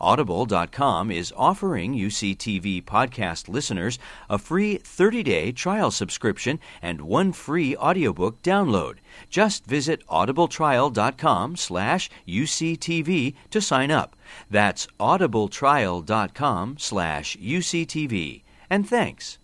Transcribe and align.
Audible.com 0.00 1.10
is 1.10 1.32
offering 1.36 1.94
UCTV 1.94 2.84
podcast 2.84 3.48
listeners 3.48 3.98
a 4.28 4.38
free 4.38 4.78
30-day 4.78 5.52
trial 5.52 5.90
subscription 5.90 6.58
and 6.82 7.00
one 7.02 7.32
free 7.32 7.76
audiobook 7.76 8.42
download. 8.42 8.96
Just 9.30 9.66
visit 9.66 10.06
audibletrial.com 10.08 11.56
slash 11.56 12.10
UCTV 12.26 13.34
to 13.50 13.60
sign 13.60 13.90
up. 13.90 14.16
That's 14.50 14.86
audibletrial.com 14.98 16.76
slash 16.78 17.36
UCTV. 17.36 18.42
And 18.68 18.88
thanks. 18.88 19.38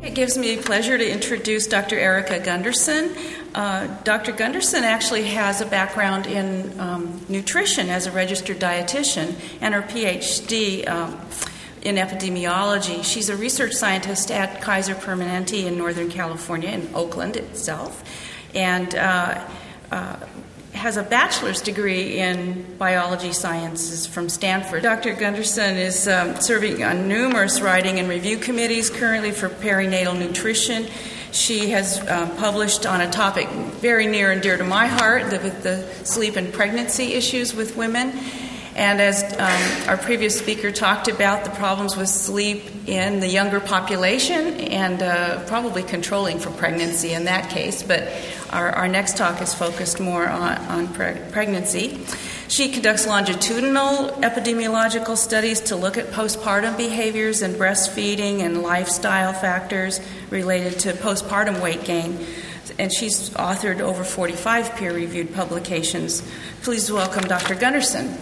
It 0.00 0.14
gives 0.14 0.36
me 0.36 0.56
pleasure 0.56 0.98
to 0.98 1.10
introduce 1.10 1.66
Dr. 1.66 1.98
Erica 1.98 2.40
Gunderson. 2.40 3.14
Uh, 3.54 3.86
Dr. 4.02 4.32
Gunderson 4.32 4.82
actually 4.82 5.24
has 5.24 5.60
a 5.60 5.66
background 5.66 6.26
in 6.26 6.78
um, 6.80 7.20
nutrition 7.28 7.90
as 7.90 8.06
a 8.06 8.12
registered 8.12 8.58
dietitian 8.58 9.34
and 9.60 9.74
her 9.74 9.82
PhD 9.82 10.88
um, 10.88 11.20
in 11.82 11.96
epidemiology. 11.96 13.04
She's 13.04 13.28
a 13.28 13.36
research 13.36 13.72
scientist 13.72 14.30
at 14.30 14.62
Kaiser 14.62 14.94
Permanente 14.94 15.64
in 15.64 15.76
Northern 15.76 16.08
California, 16.08 16.70
in 16.70 16.88
Oakland 16.94 17.36
itself, 17.36 18.02
and 18.54 18.94
uh, 18.94 19.46
uh, 19.90 20.16
has 20.72 20.96
a 20.96 21.02
bachelor's 21.02 21.60
degree 21.60 22.18
in 22.18 22.76
biology 22.78 23.32
sciences 23.32 24.06
from 24.06 24.30
Stanford. 24.30 24.82
Dr. 24.82 25.12
Gunderson 25.12 25.76
is 25.76 26.08
um, 26.08 26.36
serving 26.36 26.82
on 26.82 27.06
numerous 27.06 27.60
writing 27.60 27.98
and 27.98 28.08
review 28.08 28.38
committees 28.38 28.88
currently 28.88 29.30
for 29.30 29.50
perinatal 29.50 30.18
nutrition. 30.18 30.86
She 31.32 31.70
has 31.70 31.98
uh, 31.98 32.28
published 32.36 32.84
on 32.84 33.00
a 33.00 33.10
topic 33.10 33.48
very 33.48 34.06
near 34.06 34.30
and 34.30 34.42
dear 34.42 34.58
to 34.58 34.64
my 34.64 34.86
heart, 34.86 35.30
the, 35.30 35.38
the 35.38 35.82
sleep 36.04 36.36
and 36.36 36.52
pregnancy 36.52 37.14
issues 37.14 37.54
with 37.54 37.74
women. 37.74 38.12
And 38.74 39.00
as 39.00 39.22
um, 39.38 39.88
our 39.88 39.96
previous 39.96 40.38
speaker 40.38 40.70
talked 40.70 41.08
about, 41.08 41.44
the 41.44 41.50
problems 41.50 41.96
with 41.96 42.08
sleep 42.08 42.64
in 42.86 43.20
the 43.20 43.28
younger 43.28 43.60
population 43.60 44.60
and 44.60 45.02
uh, 45.02 45.42
probably 45.44 45.82
controlling 45.82 46.38
for 46.38 46.50
pregnancy 46.50 47.12
in 47.12 47.24
that 47.24 47.48
case. 47.50 47.82
But 47.82 48.12
our, 48.50 48.70
our 48.70 48.88
next 48.88 49.16
talk 49.16 49.40
is 49.40 49.54
focused 49.54 50.00
more 50.00 50.28
on, 50.28 50.58
on 50.68 50.88
pregnancy. 50.88 52.04
She 52.52 52.68
conducts 52.68 53.06
longitudinal 53.06 54.10
epidemiological 54.20 55.16
studies 55.16 55.58
to 55.62 55.74
look 55.74 55.96
at 55.96 56.08
postpartum 56.08 56.76
behaviors 56.76 57.40
and 57.40 57.54
breastfeeding 57.54 58.40
and 58.40 58.62
lifestyle 58.62 59.32
factors 59.32 60.00
related 60.28 60.78
to 60.80 60.92
postpartum 60.92 61.62
weight 61.62 61.84
gain. 61.84 62.26
And 62.78 62.92
she's 62.92 63.30
authored 63.30 63.80
over 63.80 64.04
45 64.04 64.76
peer 64.76 64.92
reviewed 64.92 65.32
publications. 65.32 66.22
Please 66.60 66.92
welcome 66.92 67.24
Dr. 67.24 67.54
Gunderson. 67.54 68.18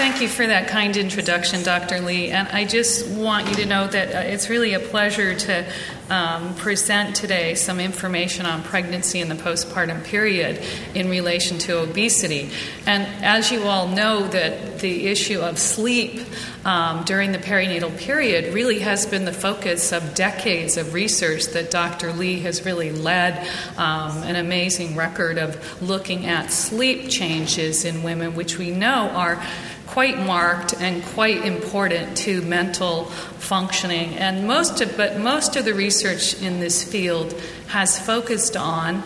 Thank 0.00 0.22
you 0.22 0.28
for 0.28 0.46
that 0.46 0.66
kind 0.68 0.96
introduction, 0.96 1.62
Dr. 1.62 2.00
Lee. 2.00 2.30
And 2.30 2.48
I 2.48 2.64
just 2.64 3.06
want 3.06 3.50
you 3.50 3.54
to 3.56 3.66
know 3.66 3.86
that 3.86 4.14
uh, 4.14 4.18
it's 4.20 4.48
really 4.48 4.72
a 4.72 4.80
pleasure 4.80 5.34
to 5.34 5.70
um, 6.08 6.54
present 6.54 7.14
today 7.14 7.54
some 7.54 7.78
information 7.78 8.46
on 8.46 8.62
pregnancy 8.62 9.20
in 9.20 9.28
the 9.28 9.34
postpartum 9.34 10.02
period 10.02 10.64
in 10.94 11.10
relation 11.10 11.58
to 11.58 11.82
obesity. 11.82 12.48
And 12.86 13.02
as 13.22 13.52
you 13.52 13.64
all 13.64 13.88
know, 13.88 14.26
that 14.28 14.78
the 14.78 15.06
issue 15.06 15.40
of 15.40 15.58
sleep 15.58 16.18
um, 16.64 17.04
during 17.04 17.32
the 17.32 17.38
perinatal 17.38 17.96
period 17.96 18.52
really 18.52 18.80
has 18.80 19.06
been 19.06 19.24
the 19.24 19.32
focus 19.32 19.92
of 19.92 20.14
decades 20.14 20.76
of 20.76 20.92
research 20.92 21.46
that 21.48 21.70
Dr. 21.70 22.12
Lee 22.12 22.40
has 22.40 22.64
really 22.64 22.92
led 22.92 23.38
um, 23.76 24.22
an 24.24 24.36
amazing 24.36 24.96
record 24.96 25.38
of 25.38 25.82
looking 25.82 26.26
at 26.26 26.50
sleep 26.50 27.08
changes 27.08 27.84
in 27.84 28.02
women, 28.02 28.34
which 28.34 28.58
we 28.58 28.70
know 28.70 29.10
are 29.10 29.42
quite 29.86 30.18
marked 30.20 30.72
and 30.80 31.02
quite 31.04 31.44
important 31.44 32.16
to 32.16 32.40
mental 32.42 33.06
functioning. 33.06 34.14
And 34.16 34.46
most 34.46 34.80
of, 34.80 34.96
but 34.96 35.18
most 35.18 35.56
of 35.56 35.64
the 35.64 35.74
research 35.74 36.40
in 36.40 36.60
this 36.60 36.84
field 36.84 37.32
has 37.68 37.98
focused 37.98 38.56
on 38.56 39.02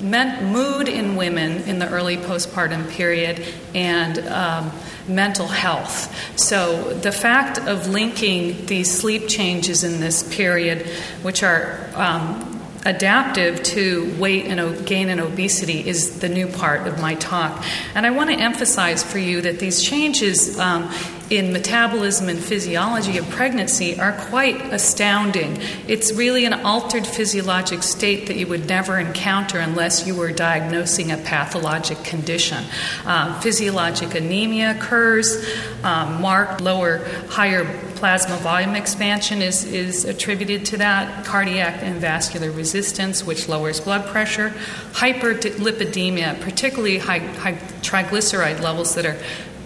mood 0.00 0.88
in 0.88 1.16
women 1.16 1.62
in 1.62 1.78
the 1.78 1.88
early 1.88 2.16
postpartum 2.16 2.88
period 2.90 3.44
and 3.74 4.18
um, 4.28 4.72
mental 5.08 5.48
health. 5.48 6.14
So, 6.38 6.94
the 6.94 7.12
fact 7.12 7.58
of 7.58 7.88
linking 7.88 8.66
these 8.66 8.90
sleep 8.90 9.28
changes 9.28 9.84
in 9.84 10.00
this 10.00 10.22
period, 10.34 10.86
which 11.22 11.42
are 11.42 11.90
um, 11.94 12.52
adaptive 12.84 13.62
to 13.62 14.14
weight 14.18 14.46
and 14.46 14.86
gain 14.86 15.08
and 15.08 15.20
obesity 15.20 15.86
is 15.86 16.20
the 16.20 16.28
new 16.28 16.46
part 16.46 16.86
of 16.86 17.00
my 17.00 17.14
talk. 17.14 17.64
And 17.94 18.06
I 18.06 18.10
want 18.10 18.30
to 18.30 18.36
emphasize 18.36 19.02
for 19.02 19.18
you 19.18 19.40
that 19.42 19.58
these 19.58 19.82
changes 19.82 20.58
um, 20.58 20.90
in 21.32 21.50
metabolism 21.50 22.28
and 22.28 22.38
physiology 22.38 23.16
of 23.16 23.26
pregnancy 23.30 23.98
are 23.98 24.12
quite 24.12 24.60
astounding. 24.66 25.58
It's 25.88 26.12
really 26.12 26.44
an 26.44 26.52
altered 26.52 27.06
physiologic 27.06 27.82
state 27.82 28.26
that 28.26 28.36
you 28.36 28.46
would 28.48 28.68
never 28.68 28.98
encounter 28.98 29.58
unless 29.58 30.06
you 30.06 30.14
were 30.14 30.30
diagnosing 30.30 31.10
a 31.10 31.16
pathologic 31.16 32.04
condition. 32.04 32.62
Um, 33.06 33.40
physiologic 33.40 34.14
anemia 34.14 34.72
occurs, 34.72 35.42
um, 35.82 36.20
marked 36.20 36.60
lower, 36.60 36.98
higher 37.30 37.64
plasma 37.94 38.36
volume 38.36 38.74
expansion 38.74 39.40
is, 39.40 39.64
is 39.64 40.04
attributed 40.04 40.66
to 40.66 40.76
that, 40.76 41.24
cardiac 41.24 41.82
and 41.82 41.98
vascular 41.98 42.50
resistance, 42.50 43.24
which 43.24 43.48
lowers 43.48 43.80
blood 43.80 44.04
pressure, 44.08 44.50
hyperlipidemia, 44.92 46.38
particularly 46.42 46.98
high, 46.98 47.20
high 47.20 47.54
triglyceride 47.80 48.60
levels 48.60 48.94
that 48.96 49.06
are 49.06 49.16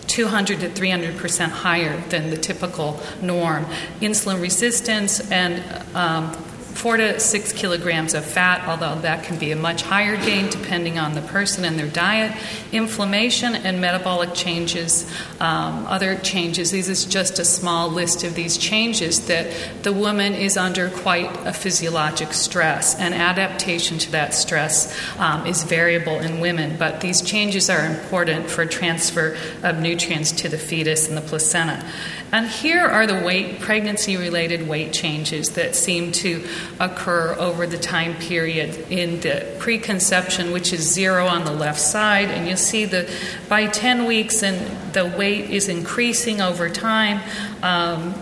200 0.06 0.60
to 0.60 0.70
300 0.70 1.16
percent 1.16 1.52
higher 1.52 2.00
than 2.08 2.30
the 2.30 2.36
typical 2.36 3.00
norm, 3.20 3.64
insulin 4.00 4.40
resistance, 4.40 5.30
and 5.30 5.62
um, 5.94 6.32
four 6.76 6.96
to 6.96 7.18
six 7.18 7.52
kilograms 7.52 8.14
of 8.14 8.24
fat, 8.24 8.66
although 8.68 9.00
that 9.00 9.24
can 9.24 9.38
be 9.38 9.50
a 9.50 9.56
much 9.56 9.82
higher 9.82 10.16
gain 10.16 10.48
depending 10.50 10.98
on 10.98 11.14
the 11.14 11.22
person 11.22 11.64
and 11.64 11.78
their 11.78 11.88
diet, 11.88 12.36
inflammation 12.70 13.54
and 13.54 13.80
metabolic 13.80 14.34
changes, 14.34 15.10
um, 15.40 15.86
other 15.86 16.16
changes. 16.16 16.70
This 16.70 16.88
is 16.88 17.04
just 17.04 17.38
a 17.38 17.44
small 17.44 17.88
list 17.88 18.24
of 18.24 18.34
these 18.34 18.58
changes 18.58 19.26
that 19.26 19.46
the 19.82 19.92
woman 19.92 20.34
is 20.34 20.56
under 20.56 20.90
quite 20.90 21.30
a 21.46 21.52
physiologic 21.52 22.32
stress, 22.32 22.94
and 22.94 23.14
adaptation 23.14 23.98
to 23.98 24.12
that 24.12 24.34
stress 24.34 24.94
um, 25.18 25.46
is 25.46 25.64
variable 25.64 26.18
in 26.20 26.40
women, 26.40 26.76
but 26.78 27.00
these 27.00 27.22
changes 27.22 27.70
are 27.70 27.86
important 27.86 28.50
for 28.50 28.66
transfer 28.66 29.36
of 29.62 29.78
nutrients 29.78 30.32
to 30.32 30.48
the 30.48 30.58
fetus 30.58 31.08
and 31.08 31.16
the 31.16 31.22
placenta. 31.22 31.84
And 32.32 32.48
here 32.48 32.84
are 32.84 33.06
the 33.06 33.24
weight, 33.24 33.60
pregnancy 33.60 34.16
related 34.16 34.68
weight 34.68 34.92
changes 34.92 35.50
that 35.50 35.76
seem 35.76 36.10
to 36.12 36.44
occur 36.80 37.34
over 37.38 37.66
the 37.66 37.78
time 37.78 38.14
period 38.14 38.90
in 38.90 39.20
the 39.20 39.46
preconception, 39.58 40.52
which 40.52 40.72
is 40.72 40.80
zero 40.80 41.26
on 41.26 41.44
the 41.44 41.52
left 41.52 41.80
side. 41.80 42.28
And 42.28 42.46
you'll 42.46 42.56
see 42.56 42.84
that 42.86 43.08
by 43.48 43.66
10 43.66 44.04
weeks, 44.04 44.42
and 44.42 44.92
the 44.92 45.06
weight 45.06 45.50
is 45.50 45.68
increasing 45.68 46.40
over 46.40 46.68
time 46.68 47.20
um, 47.62 48.14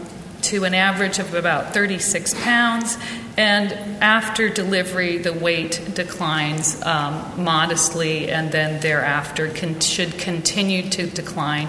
to 0.43 0.65
an 0.65 0.75
average 0.75 1.19
of 1.19 1.35
about 1.35 1.75
36 1.75 2.35
pounds. 2.43 2.99
And 3.37 3.73
after 4.03 4.49
delivery, 4.49 5.19
the 5.19 5.33
weight 5.33 5.81
declines 5.95 6.81
um, 6.83 7.43
modestly, 7.43 8.31
and 8.31 8.53
then 8.53 8.81
thereafter 8.81 9.49
can, 9.49 9.81
should 9.81 10.19
continue 10.19 10.89
to 10.91 11.07
decline 11.07 11.69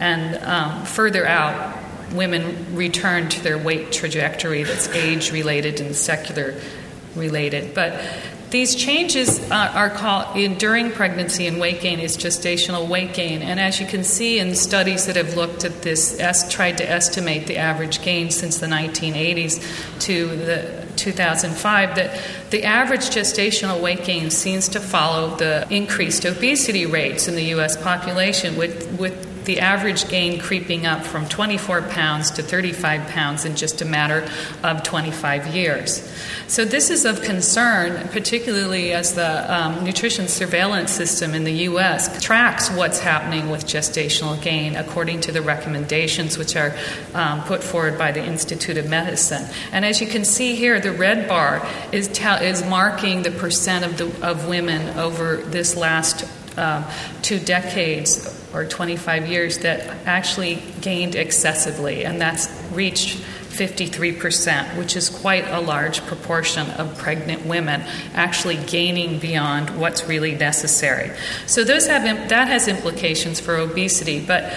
and 0.00 0.36
um, 0.44 0.84
further 0.84 1.26
out, 1.26 1.83
women 2.12 2.74
return 2.74 3.28
to 3.30 3.42
their 3.42 3.58
weight 3.58 3.92
trajectory 3.92 4.62
that's 4.62 4.88
age 4.88 5.32
related 5.32 5.80
and 5.80 5.94
secular 5.94 6.60
related. 7.14 7.74
But 7.74 8.00
these 8.54 8.76
changes 8.76 9.40
uh, 9.50 9.72
are 9.74 9.90
called 9.90 10.36
in, 10.36 10.54
during 10.58 10.92
pregnancy 10.92 11.48
and 11.48 11.58
weight 11.58 11.80
gain 11.80 11.98
is 11.98 12.16
gestational 12.16 12.86
weight 12.86 13.12
gain. 13.12 13.42
And 13.42 13.58
as 13.58 13.80
you 13.80 13.86
can 13.86 14.04
see 14.04 14.38
in 14.38 14.54
studies 14.54 15.06
that 15.06 15.16
have 15.16 15.34
looked 15.34 15.64
at 15.64 15.82
this, 15.82 16.20
es- 16.20 16.52
tried 16.52 16.78
to 16.78 16.88
estimate 16.88 17.48
the 17.48 17.56
average 17.56 18.00
gain 18.02 18.30
since 18.30 18.58
the 18.58 18.68
1980s 18.68 20.00
to 20.02 20.28
the 20.36 20.86
2005 20.94 21.96
that 21.96 22.22
the 22.50 22.62
average 22.62 23.10
gestational 23.10 23.82
weight 23.82 24.04
gain 24.04 24.30
seems 24.30 24.68
to 24.68 24.78
follow 24.78 25.34
the 25.34 25.66
increased 25.74 26.24
obesity 26.24 26.86
rates 26.86 27.26
in 27.26 27.34
the 27.34 27.46
U.S. 27.46 27.76
population, 27.76 28.56
with, 28.56 28.98
with 29.00 29.23
the 29.44 29.60
average 29.60 30.08
gain 30.08 30.40
creeping 30.40 30.86
up 30.86 31.04
from 31.04 31.28
24 31.28 31.82
pounds 31.82 32.30
to 32.32 32.42
35 32.42 33.08
pounds 33.08 33.44
in 33.44 33.56
just 33.56 33.82
a 33.82 33.84
matter 33.84 34.28
of 34.62 34.82
25 34.82 35.48
years. 35.48 36.10
So, 36.46 36.64
this 36.64 36.90
is 36.90 37.04
of 37.04 37.22
concern, 37.22 38.08
particularly 38.08 38.92
as 38.92 39.14
the 39.14 39.52
um, 39.52 39.84
nutrition 39.84 40.28
surveillance 40.28 40.90
system 40.90 41.34
in 41.34 41.44
the 41.44 41.52
U.S. 41.68 42.22
tracks 42.22 42.70
what's 42.70 43.00
happening 43.00 43.50
with 43.50 43.64
gestational 43.66 44.40
gain 44.40 44.76
according 44.76 45.20
to 45.22 45.32
the 45.32 45.42
recommendations 45.42 46.38
which 46.38 46.56
are 46.56 46.76
um, 47.14 47.42
put 47.44 47.62
forward 47.62 47.98
by 47.98 48.12
the 48.12 48.24
Institute 48.24 48.76
of 48.76 48.88
Medicine. 48.88 49.46
And 49.72 49.84
as 49.84 50.00
you 50.00 50.06
can 50.06 50.24
see 50.24 50.54
here, 50.54 50.80
the 50.80 50.92
red 50.92 51.28
bar 51.28 51.66
is, 51.92 52.08
ta- 52.08 52.40
is 52.42 52.64
marking 52.64 53.22
the 53.22 53.30
percent 53.30 53.84
of, 53.84 53.98
the, 53.98 54.26
of 54.26 54.48
women 54.48 54.98
over 54.98 55.36
this 55.36 55.76
last 55.76 56.24
um, 56.58 56.84
two 57.22 57.38
decades 57.38 58.43
or 58.54 58.64
25 58.64 59.26
years 59.26 59.58
that 59.58 59.80
actually 60.06 60.62
gained 60.80 61.14
excessively, 61.14 62.04
and 62.04 62.20
that's 62.20 62.48
reached 62.72 63.18
53%, 63.54 64.76
which 64.76 64.96
is 64.96 65.08
quite 65.08 65.46
a 65.48 65.60
large 65.60 66.04
proportion 66.06 66.68
of 66.72 66.96
pregnant 66.98 67.46
women 67.46 67.82
actually 68.14 68.56
gaining 68.56 69.18
beyond 69.18 69.78
what's 69.78 70.04
really 70.08 70.34
necessary. 70.34 71.10
So 71.46 71.62
those 71.62 71.86
have 71.86 72.28
that 72.28 72.48
has 72.48 72.66
implications 72.66 73.38
for 73.38 73.56
obesity, 73.56 74.24
but 74.24 74.52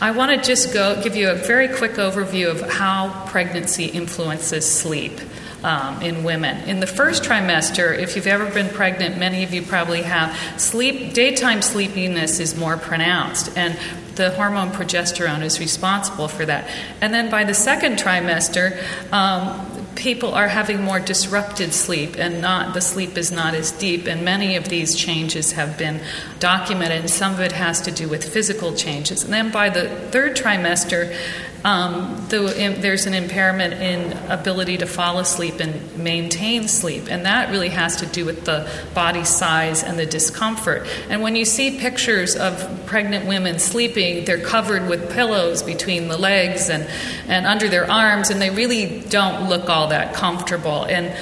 I 0.00 0.10
want 0.10 0.32
to 0.32 0.46
just 0.46 0.74
go 0.74 1.00
give 1.02 1.14
you 1.14 1.30
a 1.30 1.34
very 1.34 1.68
quick 1.68 1.92
overview 1.92 2.50
of 2.50 2.60
how 2.68 3.24
pregnancy 3.26 3.86
influences 3.86 4.68
sleep 4.68 5.20
um, 5.64 6.00
in 6.02 6.22
women. 6.22 6.68
In 6.68 6.80
the 6.80 6.86
first 6.86 7.24
trimester, 7.24 7.98
if 7.98 8.14
you've 8.14 8.26
ever 8.26 8.48
been 8.50 8.68
pregnant, 8.68 9.18
many 9.18 9.42
of 9.42 9.52
you 9.52 9.62
probably 9.62 10.02
have, 10.02 10.60
sleep, 10.60 11.14
daytime 11.14 11.62
sleepiness 11.62 12.38
is 12.38 12.56
more 12.56 12.76
pronounced. 12.76 13.56
And 13.56 13.76
the 14.14 14.30
hormone 14.30 14.70
progesterone 14.70 15.42
is 15.42 15.58
responsible 15.58 16.28
for 16.28 16.46
that. 16.46 16.68
And 17.00 17.12
then 17.12 17.30
by 17.30 17.44
the 17.44 17.54
second 17.54 17.96
trimester, 17.96 18.80
um, 19.12 19.74
people 19.94 20.34
are 20.34 20.48
having 20.48 20.82
more 20.82 21.00
disrupted 21.00 21.72
sleep 21.72 22.16
and 22.18 22.40
not 22.40 22.74
the 22.74 22.80
sleep 22.80 23.16
is 23.16 23.32
not 23.32 23.54
as 23.54 23.70
deep 23.72 24.06
and 24.06 24.24
many 24.24 24.56
of 24.56 24.68
these 24.68 24.94
changes 24.96 25.52
have 25.52 25.78
been 25.78 26.00
documented 26.40 27.00
and 27.00 27.10
some 27.10 27.32
of 27.32 27.40
it 27.40 27.52
has 27.52 27.80
to 27.80 27.92
do 27.92 28.08
with 28.08 28.24
physical 28.24 28.74
changes 28.74 29.22
and 29.22 29.32
then 29.32 29.52
by 29.52 29.68
the 29.68 29.88
third 30.10 30.36
trimester 30.36 31.16
um, 31.64 32.26
the, 32.28 32.62
in, 32.62 32.82
there's 32.82 33.06
an 33.06 33.14
impairment 33.14 33.74
in 33.74 34.12
ability 34.30 34.78
to 34.78 34.86
fall 34.86 35.18
asleep 35.18 35.60
and 35.60 35.96
maintain 35.96 36.68
sleep, 36.68 37.04
and 37.10 37.24
that 37.24 37.50
really 37.50 37.70
has 37.70 37.96
to 37.96 38.06
do 38.06 38.26
with 38.26 38.44
the 38.44 38.70
body 38.92 39.24
size 39.24 39.82
and 39.82 39.98
the 39.98 40.04
discomfort. 40.04 40.86
And 41.08 41.22
when 41.22 41.36
you 41.36 41.46
see 41.46 41.78
pictures 41.78 42.36
of 42.36 42.84
pregnant 42.84 43.26
women 43.26 43.58
sleeping, 43.58 44.26
they're 44.26 44.44
covered 44.44 44.88
with 44.90 45.10
pillows 45.12 45.62
between 45.62 46.08
the 46.08 46.18
legs 46.18 46.68
and, 46.68 46.86
and 47.28 47.46
under 47.46 47.68
their 47.68 47.90
arms, 47.90 48.28
and 48.28 48.42
they 48.42 48.50
really 48.50 49.00
don't 49.08 49.48
look 49.48 49.70
all 49.70 49.88
that 49.88 50.14
comfortable. 50.14 50.84
And 50.84 51.14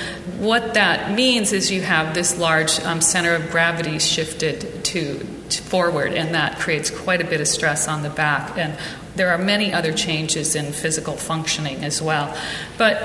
what 0.42 0.74
that 0.74 1.12
means 1.12 1.52
is 1.52 1.70
you 1.70 1.82
have 1.82 2.14
this 2.14 2.36
large 2.36 2.80
um, 2.80 3.00
center 3.00 3.34
of 3.36 3.50
gravity 3.50 4.00
shifted 4.00 4.84
to, 4.86 5.20
forward, 5.50 6.14
and 6.14 6.34
that 6.34 6.58
creates 6.58 6.90
quite 6.90 7.20
a 7.20 7.24
bit 7.24 7.40
of 7.40 7.46
stress 7.46 7.86
on 7.86 8.02
the 8.02 8.10
back. 8.10 8.58
And 8.58 8.76
there 9.16 9.30
are 9.30 9.38
many 9.38 9.72
other 9.72 9.92
changes 9.92 10.54
in 10.54 10.72
physical 10.72 11.16
functioning 11.16 11.84
as 11.84 12.00
well. 12.00 12.36
But 12.78 12.96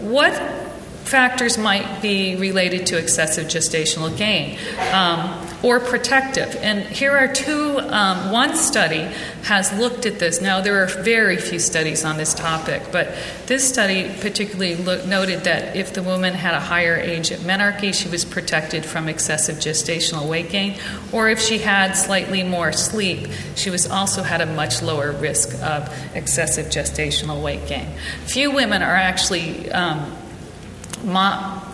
what 0.00 0.32
factors 1.04 1.56
might 1.56 2.02
be 2.02 2.36
related 2.36 2.86
to 2.86 2.98
excessive 2.98 3.46
gestational 3.46 4.16
gain 4.16 4.58
um, 4.92 5.45
or 5.62 5.80
protective. 5.80 6.56
And 6.56 6.82
here 6.82 7.12
are 7.12 7.28
two. 7.32 7.78
Um, 7.78 8.30
one 8.30 8.56
study 8.56 9.08
has 9.44 9.72
looked 9.78 10.06
at 10.06 10.18
this. 10.18 10.40
Now, 10.40 10.60
there 10.60 10.82
are 10.82 10.86
very 11.02 11.36
few 11.36 11.58
studies 11.58 12.04
on 12.04 12.16
this 12.16 12.34
topic, 12.34 12.82
but 12.92 13.14
this 13.46 13.68
study 13.68 14.14
particularly 14.20 14.76
look, 14.76 15.06
noted 15.06 15.44
that 15.44 15.76
if 15.76 15.94
the 15.94 16.02
woman 16.02 16.34
had 16.34 16.54
a 16.54 16.60
higher 16.60 16.96
age 16.96 17.32
at 17.32 17.40
menarche, 17.40 17.94
she 17.94 18.08
was 18.08 18.24
protected 18.24 18.84
from 18.84 19.08
excessive 19.08 19.56
gestational 19.56 20.28
weight 20.28 20.50
gain, 20.50 20.78
or 21.12 21.28
if 21.28 21.40
she 21.40 21.58
had 21.58 21.92
slightly 21.92 22.42
more 22.42 22.72
sleep, 22.72 23.28
she 23.54 23.70
was 23.70 23.86
also 23.86 24.22
had 24.22 24.40
a 24.40 24.46
much 24.46 24.82
lower 24.82 25.12
risk 25.12 25.54
of 25.62 25.92
excessive 26.14 26.66
gestational 26.66 27.42
weight 27.42 27.66
gain. 27.66 27.86
Few 28.26 28.50
women 28.50 28.82
are 28.82 28.94
actually 28.94 29.70
um, 29.72 30.16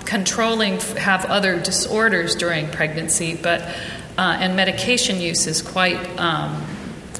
controlling 0.05 0.81
have 0.97 1.25
other 1.27 1.59
disorders 1.61 2.35
during 2.35 2.69
pregnancy, 2.69 3.35
but 3.35 3.63
uh, 4.19 4.37
and 4.41 4.57
medication 4.57 5.21
use 5.21 5.47
is 5.47 5.63
quite 5.63 5.97
um, 6.19 6.63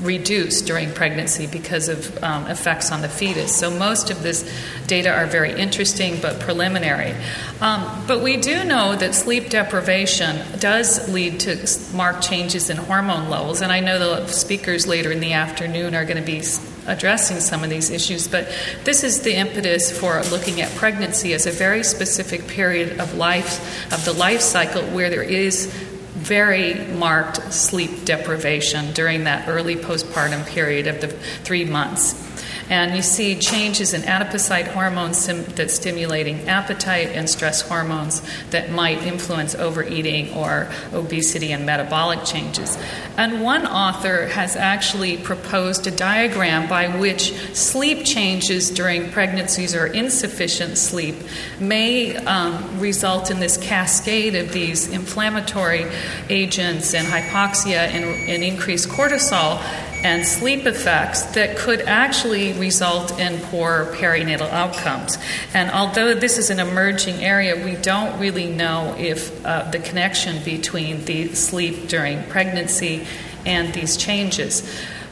reduced 0.03 0.67
during 0.67 0.91
pregnancy 0.93 1.47
because 1.47 1.89
of 1.89 2.23
um, 2.23 2.47
effects 2.47 2.91
on 2.91 3.03
the 3.03 3.09
fetus. 3.09 3.57
So 3.57 3.71
most 3.71 4.11
of 4.11 4.23
this 4.23 4.51
data 4.87 5.11
are 5.11 5.27
very 5.27 5.53
interesting 5.59 6.19
but 6.21 6.41
preliminary. 6.41 7.15
Um, 7.61 8.05
but 8.07 8.21
we 8.21 8.37
do 8.37 8.65
know 8.65 8.97
that 8.97 9.15
sleep 9.15 9.49
deprivation 9.49 10.41
does 10.59 11.09
lead 11.09 11.41
to 11.41 11.67
marked 11.95 12.23
changes 12.23 12.69
in 12.69 12.77
hormone 12.77 13.31
levels, 13.31 13.63
and 13.63 13.73
I 13.73 13.81
know 13.81 13.99
the 13.99 14.27
speakers 14.27 14.87
later 14.87 15.13
in 15.13 15.21
the 15.21 15.33
afternoon 15.33 15.95
are 15.95 16.05
going 16.05 16.19
to 16.19 16.27
be 16.27 16.43
addressing 16.87 17.41
some 17.41 17.63
of 17.63 17.71
these 17.71 17.91
issues, 17.91 18.29
but 18.29 18.49
this 18.85 19.05
is 19.05 19.23
the 19.23 19.35
impetus 19.35 19.97
for 19.97 20.23
looking 20.31 20.61
at 20.61 20.71
pregnancy 20.77 21.35
as 21.35 21.47
a 21.47 21.51
very 21.51 21.85
specific 21.85 22.47
period 22.47 22.99
of 23.01 23.15
life, 23.15 23.93
of 23.93 24.05
the 24.05 24.13
life 24.13 24.41
cycle, 24.41 24.83
where 24.91 25.11
there 25.11 25.23
is 25.23 25.67
very 26.13 26.75
marked 26.95 27.53
sleep 27.53 28.05
deprivation 28.05 28.93
during 28.93 29.25
that 29.25 29.49
early 29.49 29.77
postpartum 29.77 30.47
period 30.47 30.87
of 30.87 31.01
the 31.01 31.09
three 31.09 31.65
months. 31.65 32.32
And 32.71 32.95
you 32.95 33.03
see 33.03 33.39
changes 33.39 33.93
in 33.93 34.03
adipocyte 34.03 34.69
hormones 34.69 35.19
sim- 35.19 35.45
that's 35.55 35.75
stimulating 35.75 36.49
appetite 36.49 37.09
and 37.09 37.29
stress 37.29 37.61
hormones 37.61 38.23
that 38.51 38.71
might 38.71 39.03
influence 39.03 39.55
overeating 39.55 40.33
or 40.35 40.71
obesity 40.93 41.53
and 41.53 41.67
metabolic 41.67 42.25
changes. 42.25 42.79
And 43.17 43.43
one 43.43 43.67
author 43.67 44.27
has 44.29 44.57
actually 44.57 45.19
proposed 45.19 45.87
a 45.87 45.91
diagram 45.91 46.69
by 46.69 46.97
which 46.97 47.33
sleep 47.55 48.07
changes 48.07 48.71
during 48.71 49.11
pregnancies 49.11 49.75
or 49.75 49.87
insufficient 49.87 50.79
sleep 50.79 51.17
may 51.61 52.17
um, 52.17 52.81
result 52.81 53.31
in 53.31 53.41
this 53.41 53.57
cascade 53.57 54.35
of 54.35 54.53
these 54.53 54.89
inflammatory 54.89 55.87
agents 56.29 56.95
and 56.95 57.07
hypoxia 57.07 57.89
and, 57.89 58.05
and 58.05 58.43
increased 58.43 58.89
cortisol 58.89 59.61
and 60.03 60.27
sleep 60.27 60.67
effects 60.67 61.23
that 61.35 61.57
could 61.57 61.81
actually 61.83 62.53
result 62.55 63.19
in 63.19 63.39
poor 63.41 63.87
perinatal 63.97 64.51
outcomes. 64.51 65.19
And 65.55 65.71
although 65.71 66.15
this 66.15 66.39
is 66.39 66.51
an 66.51 66.61
emerging 66.61 67.23
area, 67.25 67.65
we 67.65 67.77
don't 67.77 68.19
really 68.19 68.47
know 68.47 68.95
if 68.99 69.45
uh, 69.45 69.71
the 69.71 69.79
connection 69.79 70.43
between 70.45 71.05
the 71.05 71.35
sleep 71.35 71.89
during 71.89 72.23
pregnancy 72.25 73.07
and 73.47 73.73
these 73.75 73.97
changes. 73.97 74.63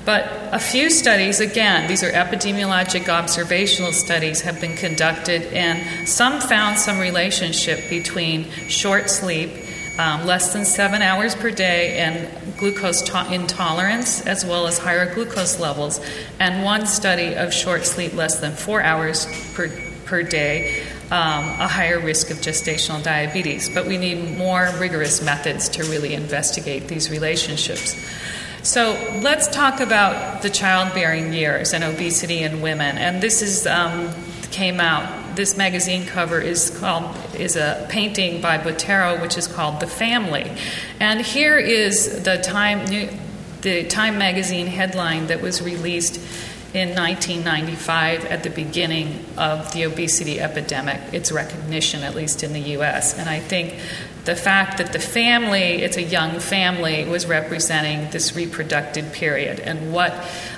But 0.05 0.31
a 0.53 0.59
few 0.59 0.89
studies, 0.89 1.41
again, 1.41 1.87
these 1.87 2.03
are 2.03 2.11
epidemiologic 2.11 3.09
observational 3.09 3.93
studies, 3.93 4.41
have 4.41 4.61
been 4.61 4.75
conducted, 4.75 5.43
and 5.53 6.09
some 6.09 6.41
found 6.41 6.79
some 6.79 6.99
relationship 6.99 7.89
between 7.91 8.51
short 8.69 9.11
sleep 9.11 9.51
um, 10.01 10.25
less 10.27 10.55
than 10.55 10.65
seven 10.65 11.03
hours 11.03 11.35
per 11.35 11.51
day 11.51 11.99
and 11.99 12.57
glucose 12.57 13.03
to- 13.03 13.33
intolerance, 13.33 14.27
as 14.27 14.47
well 14.47 14.67
as 14.67 14.79
higher 14.79 15.15
glucose 15.15 15.61
levels, 15.61 16.01
and 16.39 16.65
one 16.65 16.87
study 16.87 17.35
of 17.35 17.53
short 17.53 17.85
sleep 17.85 18.15
less 18.15 18.41
than 18.41 18.53
four 18.53 18.81
hours 18.83 19.27
per, 19.53 19.69
per 20.07 20.23
day. 20.23 20.83
Um, 21.11 21.45
a 21.59 21.67
higher 21.67 21.99
risk 21.99 22.31
of 22.31 22.37
gestational 22.37 23.03
diabetes, 23.03 23.69
but 23.69 23.85
we 23.85 23.99
need 23.99 24.39
more 24.39 24.71
rigorous 24.79 25.21
methods 25.21 25.69
to 25.71 25.83
really 25.83 26.15
investigate 26.15 26.87
these 26.87 27.11
relationships. 27.11 27.97
So 28.63 28.93
let's 29.21 29.49
talk 29.49 29.81
about 29.81 30.43
the 30.43 30.51
childbearing 30.51 31.33
years 31.33 31.73
and 31.73 31.83
obesity 31.83 32.45
in 32.45 32.61
women. 32.61 32.97
And 32.97 33.21
this 33.21 33.43
is 33.43 33.67
um, 33.67 34.15
came 34.53 34.79
out 34.79 35.20
this 35.37 35.57
magazine 35.57 36.07
cover 36.07 36.41
is 36.41 36.71
called 36.79 37.17
is 37.35 37.57
a 37.57 37.87
painting 37.89 38.41
by 38.41 38.59
Botero, 38.59 39.21
which 39.21 39.37
is 39.37 39.47
called 39.47 39.81
"The 39.81 39.87
Family," 39.87 40.51
and 40.99 41.21
here 41.21 41.59
is 41.59 42.23
the 42.23 42.39
Time 42.39 42.87
the 43.63 43.85
Time 43.85 44.19
magazine 44.19 44.67
headline 44.67 45.27
that 45.27 45.41
was 45.41 45.61
released 45.63 46.17
in 46.73 46.91
1995 46.95 48.25
at 48.27 48.45
the 48.45 48.51
beginning 48.51 49.25
of 49.37 49.73
the 49.73 49.83
obesity 49.83 50.41
epidemic, 50.41 51.01
its 51.13 51.33
recognition, 51.33 52.05
at 52.05 52.15
least 52.15 52.45
in 52.45 52.53
the 52.53 52.61
U.S. 52.61 53.19
And 53.19 53.29
I 53.29 53.41
think 53.41 53.75
the 54.31 54.37
fact 54.37 54.79
that 54.79 54.93
the 54.93 55.01
family, 55.01 55.83
it's 55.83 55.97
a 55.97 56.03
young 56.03 56.39
family, 56.39 57.05
was 57.05 57.27
representing 57.27 58.09
this 58.13 58.37
reproductive 58.37 59.13
period 59.13 59.59
and 59.59 59.93
what 59.93 60.15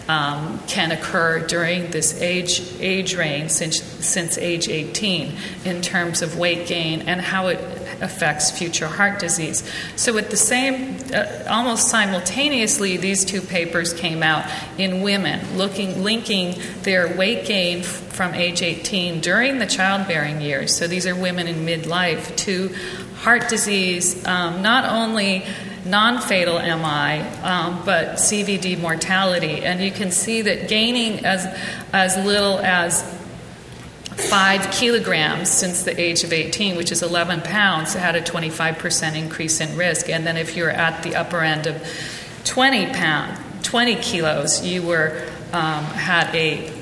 um, 0.09 0.61
can 0.67 0.93
occur 0.93 1.39
during 1.47 1.91
this 1.91 2.21
age 2.21 2.61
age 2.81 3.17
range 3.17 3.51
since 3.51 3.83
since 3.83 4.37
age 4.37 4.69
18 4.69 5.33
in 5.65 5.81
terms 5.81 6.21
of 6.21 6.37
weight 6.37 6.67
gain 6.67 7.01
and 7.03 7.19
how 7.23 7.47
it 7.47 7.59
affects 8.03 8.51
future 8.51 8.87
heart 8.87 9.19
disease. 9.19 9.63
So 9.97 10.19
at 10.19 10.31
the 10.31 10.37
same, 10.37 10.99
uh, 11.15 11.45
almost 11.49 11.89
simultaneously, 11.89 12.97
these 12.97 13.25
two 13.25 13.41
papers 13.41 13.95
came 13.95 14.23
out 14.23 14.51
in 14.79 15.03
women, 15.03 15.57
looking 15.57 16.03
linking 16.03 16.61
their 16.83 17.17
weight 17.17 17.47
gain 17.47 17.83
from 17.83 18.35
age 18.35 18.63
18 18.63 19.21
during 19.21 19.59
the 19.59 19.67
childbearing 19.67 20.41
years. 20.41 20.77
So 20.77 20.87
these 20.87 21.07
are 21.07 21.15
women 21.15 21.47
in 21.47 21.65
midlife 21.65 22.37
to 22.37 22.75
heart 23.17 23.49
disease, 23.49 24.27
um, 24.27 24.63
not 24.63 24.85
only 24.85 25.45
non 25.85 26.21
fatal 26.21 26.59
MI, 26.59 27.21
um, 27.43 27.83
but 27.85 28.17
CVD 28.17 28.79
mortality. 28.79 29.65
And 29.65 29.81
you 29.81 29.91
can 29.91 30.11
see 30.11 30.43
that 30.43 30.69
gaining 30.69 31.25
as, 31.25 31.47
as 31.93 32.17
little 32.25 32.59
as 32.59 33.03
five 34.17 34.71
kilograms 34.71 35.49
since 35.49 35.83
the 35.83 35.99
age 36.01 36.25
of 36.25 36.33
18, 36.33 36.77
which 36.77 36.93
is 36.93 37.03
11 37.03 37.43
pounds, 37.43 37.95
had 37.95 38.15
a 38.17 38.21
25% 38.21 39.17
increase 39.17 39.61
in 39.61 39.77
risk. 39.77 40.09
And 40.09 40.27
then 40.27 40.37
if 40.37 40.57
you're 40.57 40.71
at 40.71 41.03
the 41.03 41.17
upper 41.17 41.41
end 41.41 41.67
of 41.67 41.87
20 42.45 42.87
pound, 42.87 43.39
20 43.65 43.97
kilos, 43.97 44.65
you 44.65 44.83
were 44.83 45.27
um, 45.53 45.85
had 45.85 46.35
a 46.35 46.73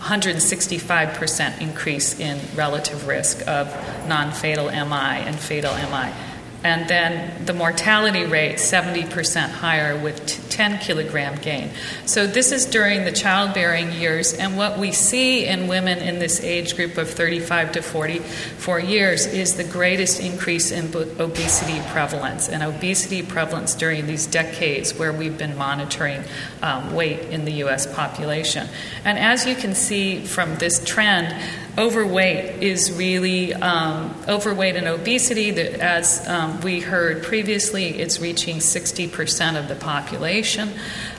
165% 0.00 1.60
increase 1.60 2.18
in 2.18 2.40
relative 2.56 3.06
risk 3.06 3.46
of 3.46 3.68
non-fatal 4.08 4.66
MI 4.66 5.26
and 5.26 5.38
fatal 5.38 5.74
MI 5.74 6.12
and 6.62 6.88
then 6.88 7.46
the 7.46 7.54
mortality 7.54 8.24
rate 8.24 8.56
70% 8.56 9.50
higher 9.50 9.98
with 9.98 10.48
10 10.50 10.78
kilogram 10.78 11.40
gain. 11.40 11.70
So 12.04 12.26
this 12.26 12.52
is 12.52 12.66
during 12.66 13.04
the 13.04 13.12
childbearing 13.12 13.92
years, 13.92 14.34
and 14.34 14.56
what 14.56 14.78
we 14.78 14.92
see 14.92 15.46
in 15.46 15.68
women 15.68 15.98
in 15.98 16.18
this 16.18 16.40
age 16.42 16.76
group 16.76 16.98
of 16.98 17.08
35 17.08 17.72
to 17.72 17.82
44 17.82 18.80
years 18.80 19.26
is 19.26 19.56
the 19.56 19.64
greatest 19.64 20.20
increase 20.20 20.70
in 20.70 20.94
obesity 21.18 21.80
prevalence, 21.90 22.48
and 22.48 22.62
obesity 22.62 23.22
prevalence 23.22 23.74
during 23.74 24.06
these 24.06 24.26
decades 24.26 24.94
where 24.98 25.12
we've 25.12 25.38
been 25.38 25.56
monitoring 25.56 26.22
um, 26.62 26.94
weight 26.94 27.20
in 27.30 27.46
the 27.46 27.52
U.S. 27.52 27.92
population. 27.94 28.68
And 29.04 29.18
as 29.18 29.46
you 29.46 29.54
can 29.54 29.74
see 29.74 30.24
from 30.24 30.56
this 30.56 30.84
trend, 30.84 31.34
overweight 31.78 32.62
is 32.62 32.92
really 32.92 33.54
um, 33.54 34.14
overweight 34.28 34.76
and 34.76 34.86
obesity. 34.86 35.50
That, 35.50 35.80
as 35.80 36.26
um, 36.28 36.60
we 36.60 36.80
heard 36.80 37.22
previously, 37.22 38.00
it's 38.00 38.20
reaching 38.20 38.56
60% 38.56 39.58
of 39.58 39.68
the 39.68 39.76
population. 39.76 40.70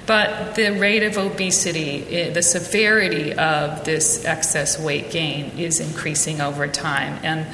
But 0.05 0.55
the 0.55 0.71
rate 0.71 1.03
of 1.03 1.17
obesity, 1.17 2.05
eh, 2.09 2.33
the 2.33 2.41
severity 2.41 3.33
of 3.33 3.85
this 3.85 4.25
excess 4.25 4.79
weight 4.79 5.11
gain 5.11 5.57
is 5.57 5.79
increasing 5.79 6.41
over 6.41 6.67
time. 6.67 7.19
And 7.23 7.45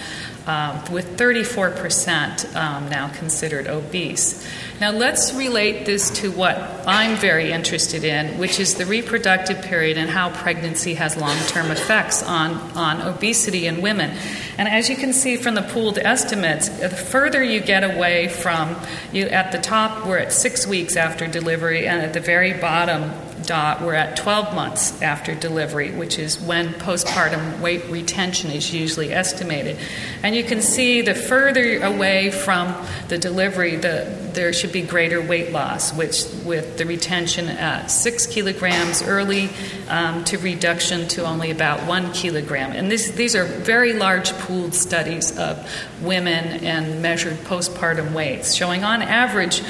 um, 0.48 0.94
with 0.94 1.18
34% 1.18 2.56
um, 2.56 2.89
now 2.89 3.10
considered 3.10 3.68
obese. 3.68 4.48
Now, 4.80 4.92
let's 4.92 5.34
relate 5.34 5.88
this 5.88 6.12
to 6.22 6.30
what 6.30 6.56
I'm 6.88 7.18
very 7.18 7.52
interested 7.52 8.04
in, 8.04 8.38
which 8.38 8.60
is 8.60 8.76
the 8.76 8.86
reproductive 8.86 9.64
period 9.64 9.98
and 9.98 10.08
how 10.08 10.30
pregnancy 10.30 10.94
has 10.94 11.18
long 11.18 11.36
term 11.48 11.72
effects 11.72 12.22
on, 12.22 12.54
on 12.78 13.02
obesity 13.02 13.66
in 13.66 13.82
women. 13.82 14.16
And 14.60 14.68
as 14.68 14.88
you 14.88 14.96
can 14.96 15.14
see 15.14 15.36
from 15.36 15.56
the 15.56 15.64
pooled 15.64 15.98
estimates, 15.98 16.70
the 16.70 16.90
further 16.90 17.44
you 17.44 17.60
get 17.60 17.84
away 17.84 18.28
from, 18.28 18.76
you 19.12 19.26
at 19.26 19.52
the 19.52 19.58
top, 19.58 20.06
we're 20.06 20.20
at 20.20 20.32
six 20.32 20.68
weeks 20.68 20.96
after 20.96 21.26
delivery, 21.26 21.88
and 21.88 22.04
at 22.04 22.14
the 22.14 22.20
very 22.20 22.54
bottom, 22.54 23.12
dot, 23.48 23.82
we're 23.82 23.96
at 23.96 24.18
12 24.18 24.54
months 24.54 25.02
after 25.02 25.34
delivery, 25.34 25.92
which 25.92 26.20
is 26.20 26.40
when 26.40 26.70
postpartum 26.74 27.62
weight 27.62 27.86
retention 27.86 28.52
is 28.52 28.74
usually 28.74 29.12
estimated. 29.12 29.78
And 30.22 30.36
you 30.36 30.44
can 30.44 30.62
see 30.62 31.02
the 31.02 31.16
further 31.16 31.82
away 31.82 32.30
from 32.30 32.76
the 33.08 33.18
delivery, 33.18 33.78
the, 33.78 34.27
there 34.38 34.53
should 34.53 34.72
be 34.72 34.84
greater 34.84 35.20
weight 35.20 35.51
loss, 35.51 35.91
which 35.94 36.25
with 36.46 36.77
the 36.77 36.86
retention 36.86 37.50
at 37.50 37.88
six 37.88 38.27
kilograms 38.27 39.01
early 39.01 39.50
um, 39.89 40.24
to 40.25 40.38
reduction 40.38 41.08
to 41.08 41.25
only 41.25 41.50
about 41.50 41.79
one 41.88 42.13
kilogram. 42.13 42.72
And 42.72 42.91
this, 42.91 43.10
these 43.10 43.36
are 43.36 43.46
very 43.46 43.94
large 43.94 44.32
pooled 44.34 44.75
studies 44.75 45.36
of 45.39 45.67
women 46.03 46.63
and 46.63 47.01
measured 47.01 47.38
postpartum 47.50 48.13
weights, 48.13 48.53
showing 48.53 48.84
on 48.84 49.01
average 49.01 49.63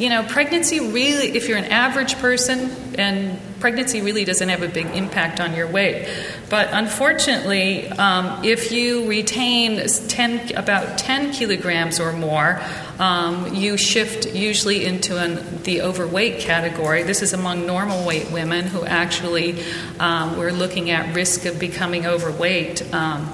you 0.00 0.08
know, 0.08 0.22
pregnancy 0.22 0.80
really, 0.80 1.36
if 1.36 1.46
you're 1.46 1.58
an 1.58 1.66
average 1.66 2.16
person, 2.16 2.70
and 2.98 3.38
pregnancy 3.60 4.00
really 4.00 4.24
doesn't 4.24 4.48
have 4.48 4.62
a 4.62 4.68
big 4.68 4.86
impact 4.86 5.40
on 5.40 5.54
your 5.54 5.66
weight. 5.66 6.08
But 6.48 6.70
unfortunately, 6.72 7.86
um, 7.86 8.42
if 8.42 8.72
you 8.72 9.06
retain 9.06 9.86
10, 9.86 10.56
about 10.56 10.96
10 10.96 11.32
kilograms 11.32 12.00
or 12.00 12.14
more, 12.14 12.62
um, 12.98 13.54
you 13.54 13.76
shift 13.76 14.34
usually 14.34 14.86
into 14.86 15.18
an, 15.18 15.62
the 15.64 15.82
overweight 15.82 16.40
category. 16.40 17.02
This 17.02 17.20
is 17.20 17.34
among 17.34 17.66
normal 17.66 18.06
weight 18.06 18.30
women 18.30 18.66
who 18.66 18.86
actually 18.86 19.62
um, 19.98 20.38
we're 20.38 20.50
looking 20.50 20.90
at 20.90 21.14
risk 21.14 21.44
of 21.44 21.58
becoming 21.58 22.06
overweight. 22.06 22.82
Um, 22.94 23.30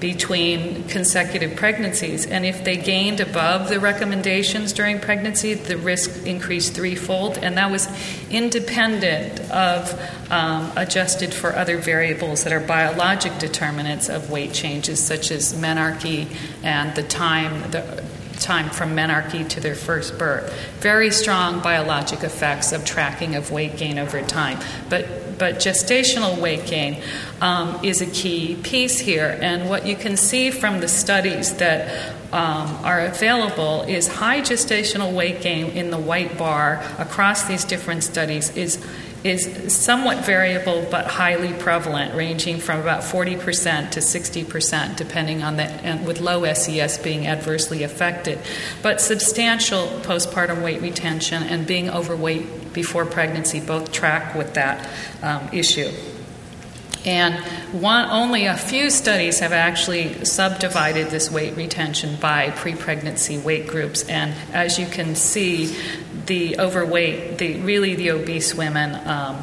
between 0.00 0.84
consecutive 0.88 1.56
pregnancies. 1.56 2.26
And 2.26 2.44
if 2.44 2.64
they 2.64 2.76
gained 2.76 3.20
above 3.20 3.68
the 3.68 3.80
recommendations 3.80 4.72
during 4.72 5.00
pregnancy, 5.00 5.54
the 5.54 5.76
risk 5.76 6.26
increased 6.26 6.74
threefold. 6.74 7.38
And 7.38 7.56
that 7.56 7.70
was 7.70 7.88
independent 8.30 9.40
of 9.50 9.98
um, 10.30 10.70
adjusted 10.76 11.32
for 11.32 11.54
other 11.56 11.78
variables 11.78 12.44
that 12.44 12.52
are 12.52 12.60
biologic 12.60 13.38
determinants 13.38 14.08
of 14.08 14.30
weight 14.30 14.52
changes, 14.52 15.02
such 15.02 15.30
as 15.30 15.54
menarche 15.54 16.26
and 16.62 16.94
the 16.94 17.02
time, 17.02 17.70
the 17.70 18.04
time 18.38 18.68
from 18.68 18.94
menarche 18.94 19.48
to 19.48 19.60
their 19.60 19.74
first 19.74 20.18
birth. 20.18 20.52
Very 20.80 21.10
strong 21.10 21.60
biologic 21.60 22.22
effects 22.22 22.72
of 22.72 22.84
tracking 22.84 23.34
of 23.34 23.50
weight 23.50 23.76
gain 23.76 23.98
over 23.98 24.20
time. 24.22 24.58
But 24.90 25.06
but 25.38 25.56
gestational 25.56 26.40
weight 26.40 26.66
gain 26.66 27.02
um, 27.40 27.78
is 27.84 28.00
a 28.00 28.06
key 28.06 28.56
piece 28.62 28.98
here. 28.98 29.38
And 29.40 29.68
what 29.68 29.86
you 29.86 29.96
can 29.96 30.16
see 30.16 30.50
from 30.50 30.80
the 30.80 30.88
studies 30.88 31.54
that 31.56 32.14
um, 32.32 32.68
are 32.84 33.00
available 33.00 33.82
is 33.82 34.08
high 34.08 34.40
gestational 34.40 35.14
weight 35.14 35.40
gain 35.42 35.70
in 35.70 35.90
the 35.90 35.98
white 35.98 36.36
bar 36.36 36.82
across 36.98 37.44
these 37.44 37.64
different 37.64 38.04
studies 38.04 38.54
is 38.56 38.84
is 39.26 39.74
somewhat 39.74 40.24
variable 40.24 40.86
but 40.90 41.06
highly 41.06 41.52
prevalent, 41.54 42.14
ranging 42.14 42.58
from 42.58 42.80
about 42.80 43.02
40% 43.02 43.90
to 43.90 44.00
60%, 44.00 44.96
depending 44.96 45.42
on 45.42 45.56
the, 45.56 45.64
and 45.64 46.06
with 46.06 46.20
low 46.20 46.44
SES 46.52 46.98
being 46.98 47.26
adversely 47.26 47.82
affected. 47.82 48.38
But 48.82 49.00
substantial 49.00 49.88
postpartum 50.02 50.62
weight 50.62 50.80
retention 50.80 51.42
and 51.42 51.66
being 51.66 51.90
overweight 51.90 52.65
before 52.76 53.04
pregnancy 53.04 53.58
both 53.58 53.90
track 53.90 54.36
with 54.36 54.54
that 54.54 54.88
um, 55.22 55.48
issue. 55.52 55.90
And 57.06 57.36
one, 57.72 58.10
only 58.10 58.46
a 58.46 58.56
few 58.56 58.90
studies 58.90 59.38
have 59.38 59.52
actually 59.52 60.24
subdivided 60.24 61.08
this 61.08 61.30
weight 61.30 61.56
retention 61.56 62.16
by 62.16 62.50
pre 62.50 62.74
pregnancy 62.74 63.38
weight 63.38 63.68
groups. 63.68 64.02
And 64.08 64.34
as 64.52 64.78
you 64.78 64.86
can 64.86 65.14
see, 65.14 65.76
the 66.26 66.58
overweight, 66.58 67.38
the, 67.38 67.60
really 67.60 67.94
the 67.94 68.10
obese 68.10 68.54
women, 68.54 68.94
um, 69.06 69.42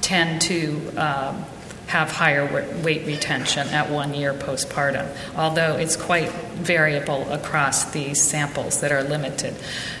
tend 0.00 0.42
to 0.42 0.92
um, 0.96 1.44
have 1.86 2.10
higher 2.10 2.46
weight 2.82 3.06
retention 3.06 3.68
at 3.68 3.90
one 3.90 4.14
year 4.14 4.32
postpartum, 4.34 5.06
although 5.36 5.76
it's 5.76 5.96
quite 5.96 6.30
variable 6.30 7.30
across 7.32 7.92
these 7.92 8.22
samples 8.22 8.80
that 8.80 8.90
are 8.90 9.02
limited. 9.02 9.54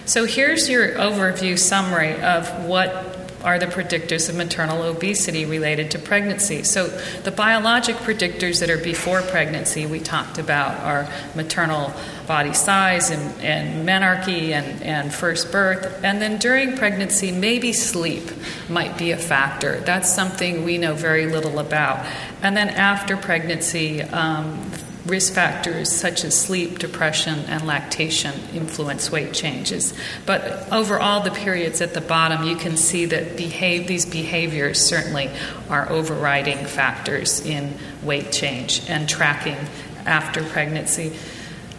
So 0.06 0.24
here's 0.24 0.68
your 0.68 0.90
overview 0.90 1.58
summary 1.58 2.20
of 2.20 2.66
what 2.66 3.23
are 3.44 3.58
the 3.58 3.66
predictors 3.66 4.28
of 4.28 4.34
maternal 4.34 4.82
obesity 4.82 5.44
related 5.44 5.90
to 5.92 5.98
pregnancy. 5.98 6.62
So, 6.64 6.88
the 7.22 7.30
biologic 7.30 7.96
predictors 7.96 8.60
that 8.60 8.70
are 8.70 8.78
before 8.78 9.22
pregnancy 9.22 9.86
we 9.86 10.00
talked 10.00 10.38
about 10.38 10.80
are 10.80 11.08
maternal 11.36 11.92
body 12.26 12.54
size 12.54 13.10
and, 13.10 13.40
and 13.42 13.86
menarche 13.86 14.50
and, 14.50 14.82
and 14.82 15.12
first 15.12 15.52
birth. 15.52 16.02
And 16.02 16.20
then 16.20 16.38
during 16.38 16.76
pregnancy, 16.76 17.30
maybe 17.30 17.72
sleep 17.72 18.30
might 18.68 18.96
be 18.96 19.10
a 19.12 19.18
factor. 19.18 19.80
That's 19.80 20.12
something 20.12 20.64
we 20.64 20.78
know 20.78 20.94
very 20.94 21.26
little 21.26 21.58
about. 21.58 22.04
And 22.42 22.56
then 22.56 22.70
after 22.70 23.16
pregnancy, 23.16 24.02
um, 24.02 24.70
risk 25.06 25.34
factors 25.34 25.92
such 25.92 26.24
as 26.24 26.38
sleep, 26.38 26.78
depression, 26.78 27.40
and 27.46 27.66
lactation 27.66 28.32
influence 28.54 29.10
weight 29.10 29.32
changes. 29.32 29.92
But 30.24 30.72
overall, 30.72 31.22
the 31.22 31.30
periods 31.30 31.80
at 31.80 31.94
the 31.94 32.00
bottom, 32.00 32.44
you 32.44 32.56
can 32.56 32.76
see 32.76 33.04
that 33.06 33.36
behave, 33.36 33.86
these 33.86 34.06
behaviors 34.06 34.80
certainly 34.80 35.30
are 35.68 35.88
overriding 35.90 36.64
factors 36.64 37.44
in 37.44 37.74
weight 38.02 38.32
change 38.32 38.82
and 38.88 39.08
tracking 39.08 39.58
after 40.06 40.42
pregnancy. 40.42 41.16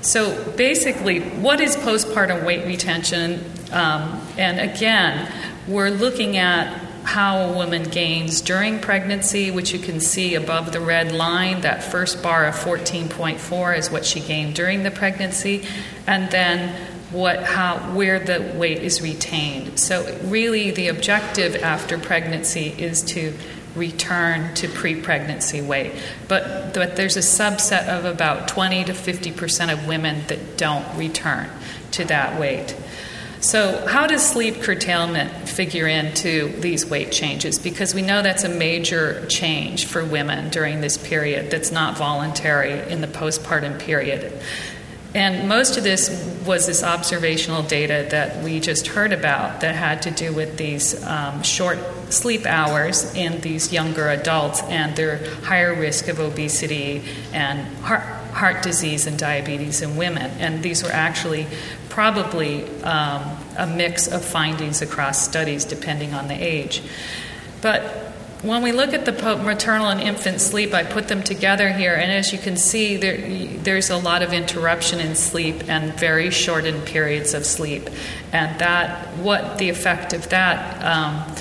So 0.01 0.51
basically, 0.51 1.19
what 1.19 1.59
is 1.59 1.75
postpartum 1.75 2.45
weight 2.45 2.65
retention? 2.67 3.43
Um, 3.71 4.21
and 4.37 4.59
again, 4.59 5.31
we're 5.67 5.89
looking 5.89 6.37
at 6.37 6.84
how 7.05 7.37
a 7.37 7.53
woman 7.53 7.83
gains 7.83 8.41
during 8.41 8.79
pregnancy, 8.79 9.51
which 9.51 9.71
you 9.71 9.79
can 9.79 9.99
see 9.99 10.35
above 10.35 10.71
the 10.71 10.81
red 10.81 11.11
line. 11.11 11.61
That 11.61 11.83
first 11.83 12.21
bar 12.21 12.45
of 12.45 12.55
14.4 12.55 13.77
is 13.77 13.91
what 13.91 14.05
she 14.05 14.19
gained 14.19 14.55
during 14.55 14.83
the 14.83 14.91
pregnancy, 14.91 15.63
and 16.07 16.29
then 16.31 16.75
what 17.11 17.43
how 17.43 17.77
where 17.93 18.19
the 18.19 18.53
weight 18.55 18.79
is 18.79 19.01
retained. 19.01 19.79
So 19.79 20.19
really, 20.23 20.71
the 20.71 20.87
objective 20.87 21.55
after 21.55 21.97
pregnancy 21.97 22.75
is 22.77 23.01
to 23.03 23.33
return 23.75 24.53
to 24.55 24.67
pre-pregnancy 24.69 25.61
weight. 25.61 25.93
But, 26.27 26.73
but 26.73 26.95
there's 26.95 27.17
a 27.17 27.19
subset 27.19 27.87
of 27.87 28.05
about 28.05 28.47
20 28.47 28.85
to 28.85 28.93
50 28.93 29.31
percent 29.31 29.71
of 29.71 29.87
women 29.87 30.25
that 30.27 30.57
don't 30.57 30.85
return 30.97 31.49
to 31.91 32.05
that 32.05 32.39
weight. 32.39 32.75
So, 33.41 33.85
how 33.85 34.07
does 34.07 34.27
sleep 34.27 34.61
curtailment 34.61 35.44
figure 35.55 35.87
into 35.87 36.49
these 36.59 36.85
weight 36.85 37.11
changes? 37.11 37.57
Because 37.57 37.95
we 37.95 38.01
know 38.01 38.21
that's 38.21 38.43
a 38.43 38.49
major 38.49 39.25
change 39.27 39.85
for 39.85 40.03
women 40.03 40.49
during 40.49 40.81
this 40.81 40.97
period 40.97 41.49
that's 41.51 41.71
not 41.71 41.97
voluntary 41.97 42.91
in 42.91 43.01
the 43.01 43.07
postpartum 43.07 43.79
period. 43.79 44.33
And 45.15 45.47
most 45.47 45.77
of 45.77 45.85
this 45.85 46.09
was 46.45 46.67
this 46.67 46.83
observational 46.83 47.63
data 47.63 48.05
that 48.11 48.43
we 48.43 48.59
just 48.59 48.87
heard 48.87 49.13
about 49.13 49.61
that 49.61 49.73
had 49.73 50.01
to 50.01 50.11
do 50.11 50.33
with 50.33 50.57
these 50.57 51.01
um, 51.05 51.41
short 51.41 51.79
sleep 52.09 52.45
hours 52.45 53.15
in 53.15 53.39
these 53.39 53.71
younger 53.71 54.09
adults 54.09 54.61
and 54.63 54.93
their 54.97 55.25
higher 55.43 55.73
risk 55.73 56.09
of 56.09 56.19
obesity 56.19 57.01
and 57.31 57.65
heart, 57.77 58.01
heart 58.01 58.61
disease 58.61 59.07
and 59.07 59.17
diabetes 59.17 59.81
in 59.81 59.95
women. 59.95 60.29
And 60.37 60.61
these 60.61 60.83
were 60.83 60.91
actually 60.91 61.47
probably 61.87 62.65
um, 62.81 63.34
a 63.57 63.67
mix 63.67 64.07
of 64.07 64.23
findings 64.23 64.81
across 64.81 65.23
studies 65.23 65.65
depending 65.65 66.13
on 66.13 66.27
the 66.27 66.35
age. 66.35 66.81
But 67.61 67.81
when 68.45 68.61
we 68.61 68.71
look 68.71 68.93
at 68.93 69.05
the 69.05 69.11
maternal 69.37 69.87
and 69.87 69.99
infant 69.99 70.39
sleep, 70.39 70.73
I 70.73 70.83
put 70.83 71.07
them 71.07 71.23
together 71.23 71.71
here, 71.71 71.95
and 71.95 72.11
as 72.11 72.31
you 72.31 72.37
can 72.37 72.57
see, 72.57 72.95
there, 72.95 73.17
there's 73.63 73.89
a 73.89 73.97
lot 73.97 74.21
of 74.21 74.33
interruption 74.33 74.99
in 74.99 75.15
sleep 75.15 75.67
and 75.67 75.93
very 75.93 76.29
shortened 76.29 76.85
periods 76.85 77.33
of 77.33 77.45
sleep, 77.45 77.89
and 78.31 78.59
that 78.59 79.07
what 79.17 79.57
the 79.57 79.69
effect 79.69 80.13
of 80.13 80.29
that 80.29 80.83
um, 80.85 81.35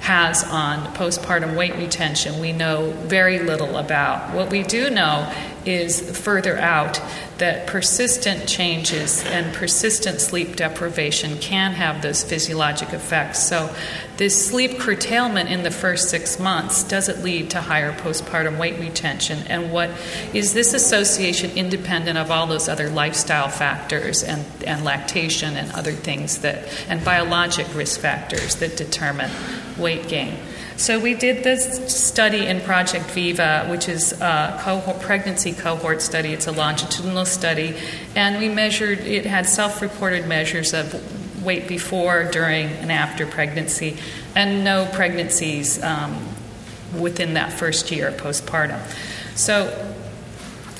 has 0.00 0.44
on 0.44 0.94
postpartum 0.94 1.56
weight 1.56 1.74
retention, 1.76 2.40
we 2.40 2.52
know 2.52 2.90
very 3.04 3.40
little 3.40 3.76
about. 3.76 4.34
What 4.34 4.50
we 4.50 4.62
do 4.62 4.88
know 4.88 5.30
is 5.66 6.18
further 6.18 6.56
out 6.58 7.00
that 7.38 7.66
persistent 7.66 8.48
changes 8.48 9.22
and 9.24 9.54
persistent 9.54 10.20
sleep 10.20 10.56
deprivation 10.56 11.36
can 11.38 11.72
have 11.72 12.00
those 12.00 12.22
physiologic 12.22 12.92
effects. 12.92 13.42
So, 13.42 13.74
this 14.16 14.46
sleep 14.48 14.78
curtailment 14.78 15.50
in 15.50 15.62
the 15.62 15.70
first 15.70 16.08
six 16.08 16.38
months 16.38 16.84
does 16.84 17.10
it 17.10 17.22
lead 17.22 17.50
to 17.50 17.60
higher 17.60 17.92
postpartum 17.92 18.58
weight 18.58 18.80
retention? 18.80 19.40
And 19.48 19.70
what 19.70 19.90
is 20.32 20.54
this 20.54 20.72
association 20.72 21.50
independent 21.50 22.16
of 22.16 22.30
all 22.30 22.46
those 22.46 22.68
other 22.68 22.88
lifestyle 22.88 23.48
factors 23.48 24.22
and, 24.22 24.46
and 24.66 24.84
lactation 24.84 25.56
and 25.56 25.70
other 25.72 25.92
things 25.92 26.38
that, 26.38 26.66
and 26.88 27.04
biologic 27.04 27.66
risk 27.74 28.00
factors 28.00 28.56
that 28.56 28.78
determine 28.78 29.30
weight 29.76 30.08
gain? 30.08 30.38
So 30.76 31.00
we 31.00 31.14
did 31.14 31.42
this 31.42 31.90
study 31.94 32.46
in 32.46 32.60
Project 32.60 33.06
Viva, 33.06 33.66
which 33.70 33.88
is 33.88 34.12
a 34.20 34.58
cohort, 34.60 35.00
pregnancy 35.00 35.54
cohort 35.54 36.02
study. 36.02 36.34
It's 36.34 36.46
a 36.46 36.52
longitudinal 36.52 37.24
study, 37.24 37.74
and 38.14 38.38
we 38.38 38.50
measured. 38.50 39.00
It 39.00 39.24
had 39.24 39.46
self-reported 39.46 40.28
measures 40.28 40.74
of 40.74 41.42
weight 41.42 41.66
before, 41.66 42.24
during, 42.24 42.66
and 42.68 42.92
after 42.92 43.26
pregnancy, 43.26 43.96
and 44.34 44.64
no 44.64 44.86
pregnancies 44.92 45.82
um, 45.82 46.28
within 46.98 47.34
that 47.34 47.54
first 47.54 47.90
year 47.90 48.12
postpartum. 48.12 48.80
So 49.34 49.94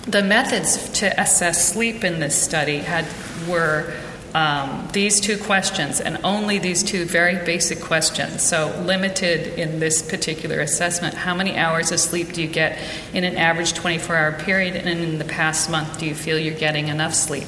the 0.03 0.23
methods 0.23 0.91
to 1.01 1.19
assess 1.19 1.73
sleep 1.73 2.05
in 2.05 2.21
this 2.21 2.41
study 2.41 2.79
had 2.79 3.07
were 3.49 3.95
um, 4.37 4.87
these 4.93 5.19
two 5.19 5.39
questions, 5.39 5.99
and 5.99 6.19
only 6.23 6.59
these 6.59 6.83
two 6.83 7.07
very 7.07 7.43
basic 7.47 7.81
questions. 7.81 8.43
So, 8.43 8.69
limited 8.85 9.59
in 9.59 9.81
this 9.81 10.03
particular 10.03 10.61
assessment 10.61 11.15
how 11.15 11.35
many 11.35 11.57
hours 11.57 11.91
of 11.91 11.99
sleep 12.01 12.35
do 12.35 12.43
you 12.43 12.49
get 12.49 12.79
in 13.15 13.25
an 13.25 13.39
average 13.39 13.73
24 13.73 14.15
hour 14.15 14.33
period, 14.33 14.77
and 14.77 14.87
in 14.87 15.19
the 15.19 15.25
past 15.25 15.71
month, 15.71 15.99
do 15.99 16.05
you 16.05 16.15
feel 16.15 16.39
you're 16.39 16.53
getting 16.53 16.89
enough 16.89 17.15
sleep? 17.15 17.47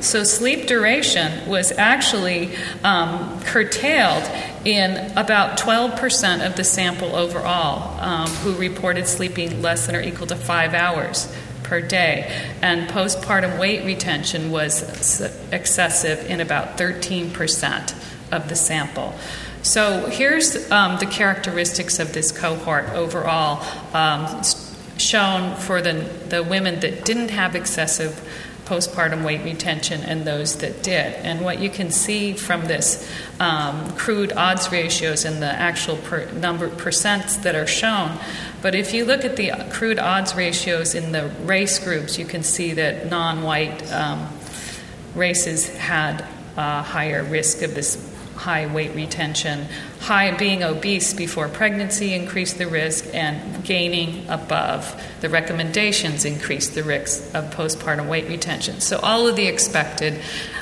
So, 0.00 0.22
sleep 0.22 0.66
duration 0.66 1.48
was 1.48 1.72
actually 1.72 2.54
um, 2.84 3.40
curtailed 3.44 4.30
in 4.66 4.98
about 5.16 5.58
12% 5.58 6.46
of 6.46 6.56
the 6.56 6.64
sample 6.64 7.16
overall 7.16 7.98
um, 8.00 8.28
who 8.28 8.52
reported 8.56 9.06
sleeping 9.06 9.62
less 9.62 9.86
than 9.86 9.96
or 9.96 10.02
equal 10.02 10.26
to 10.26 10.36
five 10.36 10.74
hours 10.74 11.34
per 11.68 11.80
day. 11.80 12.30
And 12.62 12.88
postpartum 12.88 13.58
weight 13.58 13.84
retention 13.84 14.50
was 14.50 15.20
excessive 15.52 16.28
in 16.30 16.40
about 16.40 16.78
13% 16.78 17.94
of 18.32 18.48
the 18.48 18.56
sample. 18.56 19.14
So 19.62 20.06
here's 20.06 20.70
um, 20.70 20.98
the 20.98 21.06
characteristics 21.06 21.98
of 21.98 22.12
this 22.14 22.32
cohort 22.32 22.88
overall, 22.90 23.62
um, 23.94 24.42
shown 24.96 25.56
for 25.56 25.82
the, 25.82 25.92
the 26.28 26.42
women 26.42 26.80
that 26.80 27.04
didn't 27.04 27.30
have 27.30 27.54
excessive 27.54 28.20
postpartum 28.68 29.24
weight 29.24 29.42
retention 29.42 30.02
and 30.02 30.24
those 30.24 30.56
that 30.58 30.82
did. 30.82 31.14
And 31.14 31.40
what 31.40 31.58
you 31.58 31.70
can 31.70 31.90
see 31.90 32.34
from 32.34 32.66
this 32.66 33.10
um, 33.40 33.90
crude 33.96 34.32
odds 34.32 34.70
ratios 34.70 35.24
and 35.24 35.42
the 35.42 35.46
actual 35.46 35.96
per 35.96 36.30
number 36.32 36.68
percents 36.68 37.42
that 37.42 37.54
are 37.54 37.66
shown. 37.66 38.18
But 38.60 38.74
if 38.74 38.92
you 38.92 39.04
look 39.04 39.24
at 39.24 39.36
the 39.36 39.52
crude 39.70 39.98
odds 39.98 40.34
ratios 40.34 40.94
in 40.94 41.12
the 41.12 41.28
race 41.44 41.78
groups, 41.78 42.18
you 42.18 42.26
can 42.26 42.42
see 42.42 42.74
that 42.74 43.06
non-white 43.06 43.90
um, 43.92 44.28
races 45.14 45.74
had 45.76 46.24
a 46.56 46.82
higher 46.82 47.22
risk 47.24 47.62
of 47.62 47.74
this 47.74 47.96
high 48.38 48.66
weight 48.66 48.94
retention. 48.94 49.66
High 50.00 50.36
being 50.36 50.62
obese 50.62 51.12
before 51.12 51.48
pregnancy 51.48 52.14
increased 52.14 52.56
the 52.56 52.68
risk, 52.68 53.12
and 53.12 53.64
gaining 53.64 54.28
above 54.28 55.02
the 55.20 55.28
recommendations 55.28 56.24
increased 56.24 56.74
the 56.74 56.84
risk 56.84 57.34
of 57.34 57.52
postpartum 57.54 58.08
weight 58.08 58.28
retention. 58.28 58.80
So, 58.80 58.98
all 59.00 59.26
of 59.26 59.34
the 59.34 59.46
expected 59.46 60.20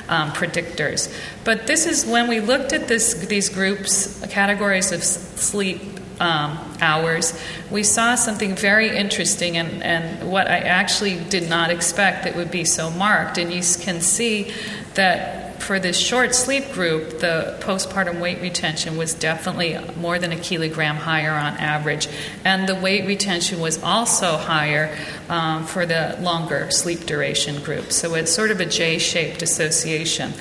um, 0.09 0.31
predictors. 0.31 1.13
But 1.43 1.67
this 1.67 1.85
is 1.85 2.05
when 2.05 2.27
we 2.27 2.39
looked 2.39 2.73
at 2.73 2.87
this, 2.87 3.13
these 3.13 3.49
groups, 3.49 4.25
categories 4.27 4.91
of 4.91 5.03
sleep 5.03 5.81
um, 6.19 6.57
hours, 6.81 7.39
we 7.69 7.83
saw 7.83 8.15
something 8.15 8.55
very 8.55 8.95
interesting 8.95 9.57
and, 9.57 9.83
and 9.83 10.31
what 10.31 10.47
I 10.47 10.59
actually 10.59 11.19
did 11.25 11.47
not 11.47 11.69
expect 11.69 12.23
that 12.23 12.35
would 12.35 12.49
be 12.49 12.65
so 12.65 12.89
marked. 12.89 13.37
And 13.37 13.51
you 13.51 13.61
can 13.79 14.01
see 14.01 14.51
that 14.95 15.46
for 15.59 15.79
this 15.79 15.97
short 15.97 16.33
sleep 16.35 16.71
group, 16.71 17.19
the 17.19 17.57
postpartum 17.61 18.19
weight 18.19 18.41
retention 18.41 18.97
was 18.97 19.13
definitely 19.13 19.77
more 19.97 20.19
than 20.19 20.31
a 20.31 20.39
kilogram 20.39 20.95
higher 20.95 21.33
on 21.33 21.53
average. 21.57 22.07
And 22.43 22.67
the 22.67 22.75
weight 22.75 23.05
retention 23.05 23.59
was 23.59 23.81
also 23.81 24.37
higher 24.37 24.95
um, 25.29 25.65
for 25.65 25.85
the 25.85 26.17
longer 26.21 26.71
sleep 26.71 27.05
duration 27.05 27.61
group. 27.63 27.91
So 27.91 28.15
it's 28.15 28.31
sort 28.31 28.51
of 28.51 28.59
a 28.59 28.65
J 28.65 28.99
shaped 28.99 29.41
association. 29.41 30.33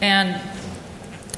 And 0.00 0.40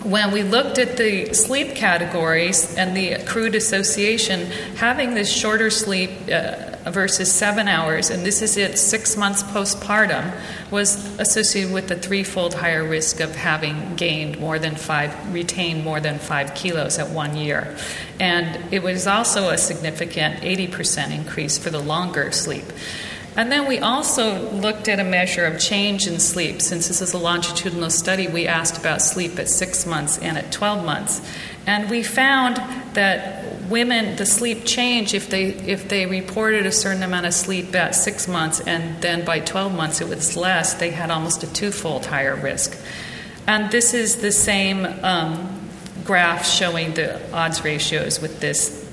when 0.06 0.30
we 0.30 0.44
looked 0.44 0.78
at 0.78 0.96
the 0.96 1.34
sleep 1.34 1.74
categories 1.74 2.76
and 2.76 2.96
the 2.96 3.22
crude 3.24 3.56
association, 3.56 4.46
having 4.76 5.14
this 5.14 5.30
shorter 5.30 5.68
sleep 5.68 6.10
uh, 6.30 6.90
versus 6.90 7.32
seven 7.32 7.66
hours, 7.66 8.10
and 8.10 8.24
this 8.24 8.40
is 8.40 8.56
it 8.56 8.78
six 8.78 9.16
months 9.16 9.42
postpartum, 9.42 10.32
was 10.70 11.18
associated 11.18 11.72
with 11.72 11.90
a 11.90 11.96
threefold 11.96 12.54
higher 12.54 12.86
risk 12.86 13.18
of 13.18 13.34
having 13.34 13.96
gained 13.96 14.38
more 14.38 14.60
than 14.60 14.76
five, 14.76 15.34
retained 15.34 15.82
more 15.82 15.98
than 15.98 16.20
five 16.20 16.54
kilos 16.54 16.98
at 16.98 17.10
one 17.10 17.36
year. 17.36 17.76
And 18.20 18.72
it 18.72 18.84
was 18.84 19.08
also 19.08 19.50
a 19.50 19.58
significant 19.58 20.36
80% 20.36 21.10
increase 21.10 21.58
for 21.58 21.70
the 21.70 21.80
longer 21.80 22.30
sleep. 22.30 22.64
And 23.36 23.52
then 23.52 23.68
we 23.68 23.78
also 23.80 24.50
looked 24.50 24.88
at 24.88 24.98
a 24.98 25.04
measure 25.04 25.44
of 25.44 25.60
change 25.60 26.06
in 26.06 26.18
sleep. 26.18 26.62
Since 26.62 26.88
this 26.88 27.02
is 27.02 27.12
a 27.12 27.18
longitudinal 27.18 27.90
study, 27.90 28.28
we 28.28 28.46
asked 28.46 28.78
about 28.78 29.02
sleep 29.02 29.38
at 29.38 29.50
six 29.50 29.84
months 29.84 30.16
and 30.18 30.38
at 30.38 30.50
12 30.50 30.84
months. 30.86 31.20
And 31.66 31.90
we 31.90 32.02
found 32.02 32.56
that 32.94 33.44
women, 33.68 34.16
the 34.16 34.24
sleep 34.24 34.64
change 34.64 35.12
if 35.12 35.28
they, 35.28 35.48
if 35.48 35.88
they 35.88 36.06
reported 36.06 36.64
a 36.64 36.72
certain 36.72 37.02
amount 37.02 37.26
of 37.26 37.34
sleep 37.34 37.74
at 37.74 37.94
six 37.94 38.26
months 38.26 38.60
and 38.60 39.02
then 39.02 39.24
by 39.24 39.40
12 39.40 39.74
months 39.74 40.00
it 40.00 40.08
was 40.08 40.34
less, 40.36 40.74
they 40.74 40.90
had 40.90 41.10
almost 41.10 41.42
a 41.42 41.52
twofold 41.52 42.06
higher 42.06 42.36
risk. 42.36 42.74
And 43.46 43.70
this 43.70 43.92
is 43.92 44.16
the 44.16 44.32
same 44.32 44.86
um, 45.04 45.68
graph 46.04 46.46
showing 46.46 46.94
the 46.94 47.20
odds 47.34 47.62
ratios 47.62 48.18
with 48.20 48.40
this 48.40 48.85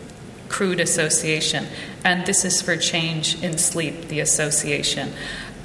crude 0.49 0.79
association. 0.79 1.67
And 2.03 2.25
this 2.25 2.45
is 2.45 2.61
for 2.61 2.77
change 2.77 3.41
in 3.41 3.57
sleep, 3.57 4.07
the 4.07 4.19
association. 4.19 5.13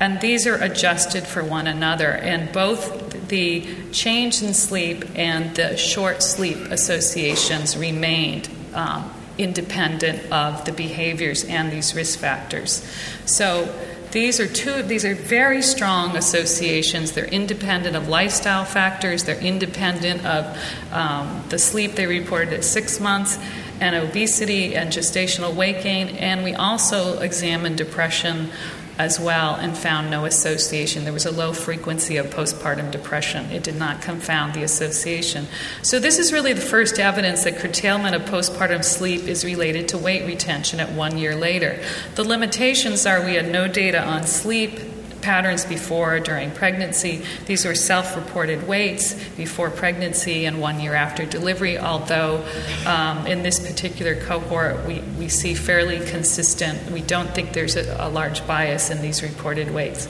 And 0.00 0.20
these 0.20 0.46
are 0.46 0.54
adjusted 0.54 1.26
for 1.26 1.42
one 1.42 1.66
another, 1.66 2.10
and 2.12 2.52
both 2.52 3.28
the 3.28 3.66
change 3.90 4.42
in 4.42 4.54
sleep 4.54 5.04
and 5.16 5.54
the 5.56 5.76
short 5.76 6.22
sleep 6.22 6.56
associations 6.70 7.76
remained 7.76 8.48
um, 8.74 9.12
independent 9.38 10.32
of 10.32 10.64
the 10.64 10.72
behaviors 10.72 11.44
and 11.44 11.72
these 11.72 11.94
risk 11.94 12.18
factors. 12.18 12.88
So 13.26 13.74
these 14.10 14.40
are 14.40 14.46
two 14.46 14.82
these 14.84 15.04
are 15.04 15.14
very 15.14 15.60
strong 15.60 16.16
associations 16.16 17.12
they're 17.12 17.26
independent 17.26 17.94
of 17.94 18.08
lifestyle 18.08 18.64
factors 18.64 19.24
they're 19.24 19.40
independent 19.40 20.24
of 20.24 20.58
um, 20.92 21.44
the 21.50 21.58
sleep 21.58 21.92
they 21.92 22.06
reported 22.06 22.54
at 22.54 22.64
six 22.64 23.00
months 23.00 23.38
and 23.80 23.94
obesity 23.94 24.74
and 24.74 24.92
gestational 24.92 25.54
weight 25.54 25.82
gain 25.82 26.08
and 26.16 26.44
we 26.44 26.54
also 26.54 27.18
examined 27.20 27.78
depression 27.78 28.50
as 28.98 29.20
well 29.20 29.54
and 29.54 29.78
found 29.78 30.10
no 30.10 30.24
association. 30.24 31.04
There 31.04 31.12
was 31.12 31.24
a 31.24 31.30
low 31.30 31.52
frequency 31.52 32.16
of 32.16 32.26
postpartum 32.26 32.90
depression. 32.90 33.46
It 33.52 33.62
did 33.62 33.76
not 33.76 34.02
confound 34.02 34.54
the 34.54 34.64
association. 34.64 35.46
So, 35.82 36.00
this 36.00 36.18
is 36.18 36.32
really 36.32 36.52
the 36.52 36.60
first 36.60 36.98
evidence 36.98 37.44
that 37.44 37.58
curtailment 37.58 38.16
of 38.16 38.22
postpartum 38.22 38.84
sleep 38.84 39.22
is 39.22 39.44
related 39.44 39.88
to 39.88 39.98
weight 39.98 40.26
retention 40.26 40.80
at 40.80 40.90
one 40.90 41.16
year 41.16 41.36
later. 41.36 41.80
The 42.16 42.24
limitations 42.24 43.06
are 43.06 43.24
we 43.24 43.34
had 43.34 43.50
no 43.50 43.68
data 43.68 44.02
on 44.02 44.26
sleep, 44.26 44.80
patterns 45.28 45.66
before 45.66 46.16
or 46.16 46.20
during 46.20 46.50
pregnancy. 46.50 47.22
These 47.44 47.66
were 47.66 47.74
self 47.74 48.16
reported 48.16 48.66
weights 48.66 49.12
before 49.36 49.68
pregnancy 49.68 50.46
and 50.46 50.58
one 50.58 50.80
year 50.80 50.94
after 50.94 51.26
delivery, 51.26 51.76
although 51.76 52.42
um, 52.86 53.26
in 53.26 53.42
this 53.42 53.60
particular 53.60 54.16
cohort 54.16 54.86
we, 54.86 55.00
we 55.18 55.28
see 55.28 55.52
fairly 55.52 56.00
consistent. 56.06 56.90
We 56.90 57.02
don't 57.02 57.28
think 57.34 57.52
there's 57.52 57.76
a, 57.76 57.94
a 58.00 58.08
large 58.08 58.46
bias 58.46 58.88
in 58.88 59.02
these 59.02 59.22
reported 59.22 59.70
weights. 59.70 60.08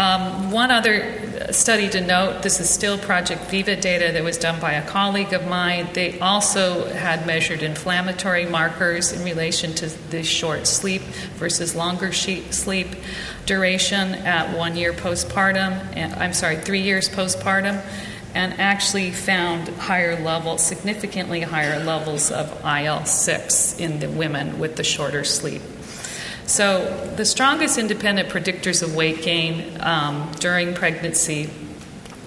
Um, 0.00 0.50
one 0.50 0.70
other 0.70 1.52
study 1.52 1.90
to 1.90 2.00
note 2.00 2.42
this 2.42 2.58
is 2.58 2.70
still 2.70 2.96
Project 2.96 3.42
Viva 3.50 3.76
data 3.76 4.10
that 4.10 4.24
was 4.24 4.38
done 4.38 4.58
by 4.58 4.72
a 4.72 4.86
colleague 4.86 5.34
of 5.34 5.46
mine. 5.46 5.90
They 5.92 6.18
also 6.20 6.86
had 6.86 7.26
measured 7.26 7.62
inflammatory 7.62 8.46
markers 8.46 9.12
in 9.12 9.22
relation 9.22 9.74
to 9.74 9.88
the 10.08 10.22
short 10.22 10.66
sleep 10.66 11.02
versus 11.36 11.76
longer 11.76 12.12
sleep 12.14 12.86
duration 13.44 14.14
at 14.14 14.56
one 14.56 14.74
year 14.74 14.94
postpartum, 14.94 15.72
and, 15.94 16.14
I'm 16.14 16.32
sorry, 16.32 16.56
three 16.56 16.80
years 16.80 17.10
postpartum, 17.10 17.84
and 18.34 18.58
actually 18.58 19.10
found 19.10 19.68
higher 19.68 20.18
levels, 20.24 20.64
significantly 20.64 21.42
higher 21.42 21.84
levels 21.84 22.30
of 22.30 22.64
IL 22.64 23.04
6 23.04 23.78
in 23.78 24.00
the 24.00 24.08
women 24.08 24.58
with 24.58 24.76
the 24.76 24.84
shorter 24.84 25.24
sleep. 25.24 25.60
So, 26.50 27.12
the 27.14 27.24
strongest 27.24 27.78
independent 27.78 28.28
predictors 28.28 28.82
of 28.82 28.96
weight 28.96 29.22
gain 29.22 29.78
um, 29.78 30.32
during 30.40 30.74
pregnancy 30.74 31.48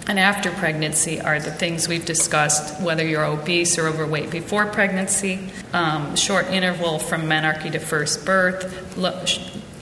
and 0.08 0.18
after 0.18 0.50
pregnancy 0.50 1.20
are 1.20 1.42
the 1.42 1.52
things 1.52 1.90
we've 1.90 2.06
discussed 2.06 2.82
whether 2.82 3.06
you're 3.06 3.26
obese 3.26 3.78
or 3.78 3.86
overweight 3.88 4.32
before 4.32 4.66
pregnancy, 4.68 5.52
um, 5.74 6.16
short 6.16 6.48
interval 6.48 7.00
from 7.00 7.24
menarche 7.24 7.70
to 7.74 7.80
first 7.80 8.26
birth, 8.26 8.98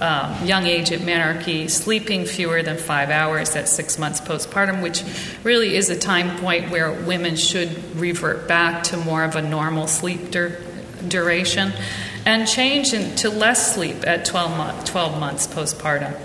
um, 0.01 0.43
young 0.43 0.65
age 0.65 0.91
at 0.91 1.01
menarche, 1.01 1.69
sleeping 1.69 2.25
fewer 2.25 2.63
than 2.63 2.77
five 2.77 3.11
hours 3.11 3.55
at 3.55 3.69
six 3.69 3.99
months 3.99 4.19
postpartum, 4.19 4.81
which 4.81 5.03
really 5.43 5.75
is 5.75 5.91
a 5.91 5.95
time 5.95 6.35
point 6.39 6.71
where 6.71 6.91
women 6.91 7.35
should 7.35 7.95
revert 7.95 8.47
back 8.47 8.81
to 8.85 8.97
more 8.97 9.23
of 9.23 9.35
a 9.35 9.41
normal 9.43 9.85
sleep 9.85 10.31
dur- 10.31 10.59
duration 11.07 11.71
and 12.25 12.47
change 12.47 12.91
to 12.91 13.29
less 13.29 13.73
sleep 13.73 14.05
at 14.07 14.25
12, 14.25 14.57
mo- 14.57 14.81
12 14.85 15.19
months 15.19 15.47
postpartum. 15.47 16.15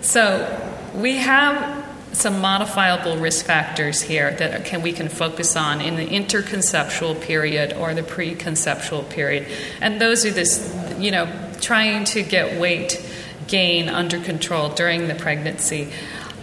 So 0.00 0.72
we 0.94 1.16
have 1.16 1.82
some 2.12 2.40
modifiable 2.40 3.16
risk 3.16 3.46
factors 3.46 4.02
here 4.02 4.32
that 4.32 4.64
can, 4.66 4.82
we 4.82 4.92
can 4.92 5.08
focus 5.08 5.56
on 5.56 5.80
in 5.80 5.96
the 5.96 6.06
interconceptual 6.06 7.20
period 7.20 7.72
or 7.72 7.94
the 7.94 8.02
preconceptual 8.02 9.08
period. 9.08 9.46
And 9.80 10.00
those 10.00 10.26
are 10.26 10.30
this, 10.30 10.74
you 10.98 11.10
know, 11.10 11.32
trying 11.60 12.04
to 12.06 12.22
get 12.22 12.60
weight 12.60 13.04
gain 13.48 13.88
under 13.88 14.20
control 14.20 14.68
during 14.68 15.08
the 15.08 15.14
pregnancy. 15.14 15.90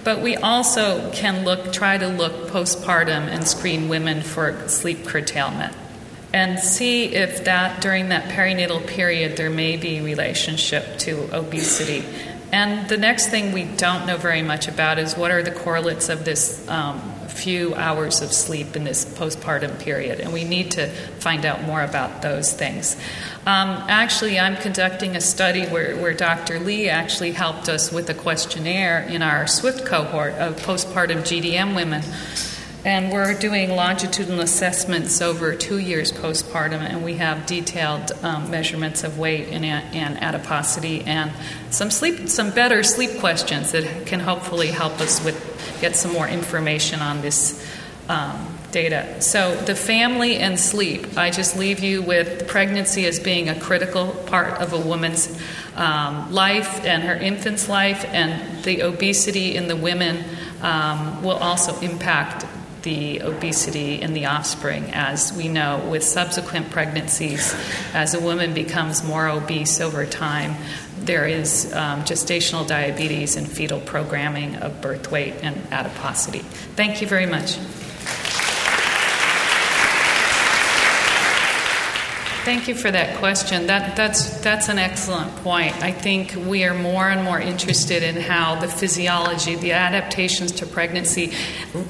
But 0.03 0.21
we 0.21 0.35
also 0.37 1.11
can 1.11 1.45
look, 1.45 1.71
try 1.71 1.97
to 1.97 2.07
look 2.07 2.49
postpartum 2.49 3.27
and 3.27 3.47
screen 3.47 3.89
women 3.89 4.21
for 4.21 4.67
sleep 4.67 5.05
curtailment 5.05 5.75
and 6.33 6.59
see 6.59 7.05
if 7.05 7.45
that 7.45 7.81
during 7.81 8.09
that 8.09 8.29
perinatal 8.29 8.85
period 8.87 9.37
there 9.37 9.49
may 9.49 9.77
be 9.77 10.01
relationship 10.01 10.97
to 10.99 11.35
obesity. 11.35 12.03
And 12.51 12.89
the 12.89 12.97
next 12.97 13.27
thing 13.29 13.51
we 13.51 13.63
don't 13.63 14.07
know 14.07 14.17
very 14.17 14.41
much 14.41 14.67
about 14.67 14.97
is 14.97 15.15
what 15.15 15.29
are 15.29 15.43
the 15.43 15.51
correlates 15.51 16.09
of 16.09 16.25
this 16.25 16.67
um, 16.67 16.99
few 17.27 17.75
hours 17.75 18.21
of 18.21 18.33
sleep 18.33 18.75
in 18.75 18.83
this 18.83 19.05
postpartum 19.05 19.79
period, 19.79 20.19
and 20.19 20.33
we 20.33 20.43
need 20.43 20.71
to 20.71 20.87
find 21.19 21.45
out 21.45 21.63
more 21.63 21.81
about 21.81 22.21
those 22.21 22.51
things. 22.51 22.95
Um, 23.45 23.69
actually, 23.87 24.39
I'm 24.39 24.55
conducting 24.57 25.15
a 25.15 25.21
study 25.21 25.65
where, 25.67 25.95
where 25.97 26.13
Dr. 26.13 26.59
Lee 26.59 26.89
actually 26.89 27.31
helped 27.31 27.69
us 27.69 27.91
with 27.91 28.09
a 28.09 28.13
questionnaire 28.13 29.01
in 29.03 29.21
our 29.21 29.47
SWIFT 29.47 29.85
cohort 29.85 30.33
of 30.33 30.55
postpartum 30.57 31.19
GDM 31.19 31.75
women 31.75 32.03
and 32.85 33.11
we're 33.11 33.33
doing 33.33 33.71
longitudinal 33.71 34.39
assessments 34.39 35.21
over 35.21 35.53
two 35.53 35.79
years 35.79 36.11
postpartum, 36.11 36.79
and 36.79 37.03
we 37.03 37.15
have 37.15 37.45
detailed 37.45 38.11
um, 38.23 38.49
measurements 38.49 39.03
of 39.03 39.19
weight 39.19 39.49
and, 39.49 39.65
and, 39.65 40.21
adiposity, 40.23 41.01
and 41.01 41.31
some 41.71 41.91
sleep, 41.91 42.29
some 42.29 42.51
better 42.51 42.81
sleep 42.83 43.19
questions 43.19 43.73
that 43.73 44.05
can 44.05 44.21
hopefully 44.21 44.67
help 44.67 44.99
us 45.01 45.23
with 45.23 45.45
get 45.81 45.95
some 45.95 46.13
more 46.13 46.27
information 46.27 47.01
on 47.01 47.21
this 47.21 47.65
um, 48.07 48.57
data. 48.71 49.21
So 49.21 49.55
the 49.55 49.75
family 49.75 50.37
and 50.37 50.59
sleep. 50.59 51.17
I 51.17 51.31
just 51.31 51.57
leave 51.57 51.79
you 51.79 52.01
with 52.01 52.47
pregnancy 52.47 53.05
as 53.05 53.19
being 53.19 53.49
a 53.49 53.59
critical 53.59 54.07
part 54.27 54.61
of 54.61 54.73
a 54.73 54.79
woman's 54.79 55.37
um, 55.75 56.31
life 56.31 56.85
and 56.85 57.03
her 57.03 57.15
infant's 57.15 57.67
life, 57.67 58.05
and 58.05 58.63
the 58.63 58.83
obesity 58.83 59.55
in 59.55 59.67
the 59.67 59.75
women 59.75 60.23
um, 60.61 61.23
will 61.23 61.37
also 61.37 61.77
impact 61.81 62.45
the 62.83 63.21
obesity 63.21 64.01
in 64.01 64.13
the 64.13 64.25
offspring, 64.25 64.85
as 64.93 65.33
we 65.33 65.47
know 65.47 65.85
with 65.89 66.03
subsequent 66.03 66.69
pregnancies. 66.71 67.55
As 67.93 68.13
a 68.13 68.19
woman 68.19 68.53
becomes 68.53 69.03
more 69.03 69.27
obese 69.27 69.81
over 69.81 70.05
time, 70.05 70.55
there 70.99 71.27
is 71.27 71.73
um, 71.73 72.03
gestational 72.03 72.67
diabetes 72.67 73.35
and 73.35 73.49
fetal 73.49 73.79
programming 73.79 74.55
of 74.57 74.81
birth 74.81 75.11
weight 75.11 75.33
and 75.41 75.55
adiposity. 75.71 76.39
Thank 76.39 77.01
you 77.01 77.07
very 77.07 77.25
much. 77.25 77.57
Thank 82.49 82.67
you 82.67 82.73
for 82.73 82.89
that 82.89 83.17
question. 83.17 83.67
That, 83.67 83.95
that's, 83.95 84.39
that's 84.39 84.69
an 84.69 84.79
excellent 84.79 85.35
point. 85.43 85.83
I 85.83 85.91
think 85.91 86.33
we 86.47 86.63
are 86.63 86.73
more 86.73 87.07
and 87.07 87.23
more 87.23 87.39
interested 87.39 88.01
in 88.01 88.15
how 88.15 88.59
the 88.59 88.67
physiology, 88.67 89.53
the 89.53 89.73
adaptations 89.73 90.53
to 90.53 90.65
pregnancy, 90.65 91.31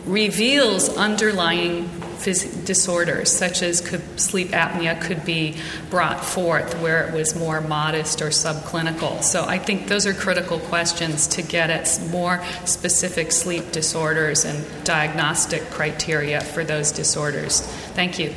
reveals 0.06 0.90
underlying 0.98 1.86
phys- 2.18 2.66
disorders, 2.66 3.32
such 3.32 3.62
as 3.62 3.80
could, 3.80 4.20
sleep 4.20 4.50
apnea 4.50 5.02
could 5.02 5.24
be 5.24 5.56
brought 5.90 6.26
forth 6.26 6.74
where 6.82 7.08
it 7.08 7.14
was 7.14 7.38
more 7.38 7.62
modest 7.62 8.22
or 8.22 8.28
subclinical. 8.28 9.24
So 9.24 9.46
I 9.46 9.60
think 9.60 9.88
those 9.88 10.06
are 10.06 10.14
critical 10.14 10.60
questions 10.60 11.26
to 11.28 11.42
get 11.42 11.70
at 11.70 11.88
more 12.12 12.44
specific 12.66 13.32
sleep 13.32 13.72
disorders 13.72 14.44
and 14.44 14.66
diagnostic 14.84 15.62
criteria 15.70 16.42
for 16.42 16.66
those 16.66 16.92
disorders. 16.92 17.62
Thank 17.96 18.20
you. 18.20 18.34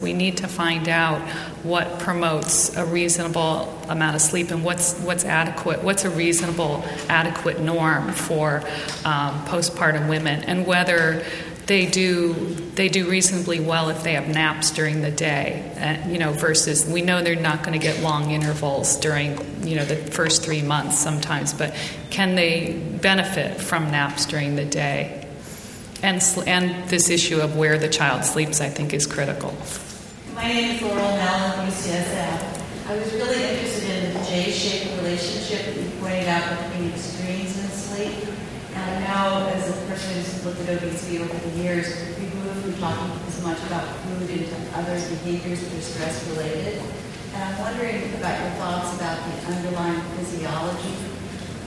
We 0.00 0.12
need 0.12 0.36
to 0.36 0.46
find 0.46 0.88
out 0.88 1.20
what 1.64 1.98
promotes 1.98 2.76
a 2.76 2.86
reasonable 2.86 3.76
amount 3.88 4.14
of 4.14 4.22
sleep 4.22 4.52
and 4.52 4.62
what's 4.62 4.96
what's 5.00 5.24
adequate, 5.24 5.82
what's 5.82 6.04
a 6.04 6.10
reasonable, 6.10 6.84
adequate 7.08 7.58
norm 7.58 8.12
for 8.12 8.58
um, 9.04 9.44
postpartum 9.46 10.08
women, 10.08 10.44
and 10.44 10.68
whether 10.68 11.26
they 11.66 11.86
do 11.86 12.32
they 12.76 12.88
do 12.88 13.10
reasonably 13.10 13.58
well 13.58 13.88
if 13.88 14.04
they 14.04 14.12
have 14.12 14.28
naps 14.28 14.70
during 14.70 15.02
the 15.02 15.10
day. 15.10 16.00
Uh, 16.04 16.08
you 16.08 16.20
know, 16.20 16.30
versus 16.30 16.86
we 16.86 17.02
know 17.02 17.20
they're 17.20 17.34
not 17.34 17.64
going 17.64 17.72
to 17.72 17.84
get 17.84 18.00
long 18.00 18.30
intervals 18.30 18.98
during 19.00 19.66
you 19.66 19.74
know 19.74 19.84
the 19.84 19.96
first 19.96 20.44
three 20.44 20.62
months 20.62 20.96
sometimes, 20.96 21.52
but 21.52 21.74
can 22.10 22.36
they 22.36 22.72
benefit 23.02 23.60
from 23.60 23.90
naps 23.90 24.26
during 24.26 24.54
the 24.54 24.64
day? 24.64 25.26
And, 26.00 26.22
and 26.46 26.88
this 26.88 27.10
issue 27.10 27.40
of 27.40 27.56
where 27.56 27.76
the 27.76 27.88
child 27.88 28.24
sleeps, 28.24 28.60
I 28.60 28.68
think, 28.68 28.94
is 28.94 29.04
critical. 29.04 29.52
My 30.38 30.46
name 30.46 30.76
is 30.76 30.82
Laurel 30.82 31.18
Mellin 31.18 31.50
from 31.50 31.66
UCSF. 31.66 32.86
I 32.86 32.96
was 32.96 33.12
really 33.12 33.42
interested 33.42 33.90
in 33.90 34.14
the 34.14 34.20
J-shaped 34.22 35.02
relationship 35.02 35.66
that 35.66 35.74
you 35.74 35.90
pointed 35.98 36.28
out 36.28 36.62
between 36.62 36.94
extremes 36.94 37.58
in 37.58 37.66
sleep. 37.66 38.22
And 38.72 39.02
now, 39.02 39.48
as 39.48 39.66
a 39.68 39.74
person 39.90 40.14
who's 40.14 40.46
looked 40.46 40.60
at 40.60 40.78
obesity 40.78 41.18
over 41.18 41.34
the 41.34 41.58
years, 41.58 41.90
we've 42.20 42.30
from 42.30 42.72
talking 42.78 43.18
as 43.26 43.42
much 43.42 43.58
about 43.66 43.82
food 44.06 44.30
into 44.30 44.54
other 44.78 44.94
behaviors 44.94 45.58
that 45.58 45.76
are 45.76 45.82
stress 45.82 46.28
related. 46.30 46.82
And 47.34 47.42
I'm 47.42 47.58
wondering 47.58 48.14
about 48.14 48.38
your 48.38 48.54
thoughts 48.62 48.94
about 48.94 49.18
the 49.18 49.58
underlying 49.58 50.00
physiology. 50.22 50.94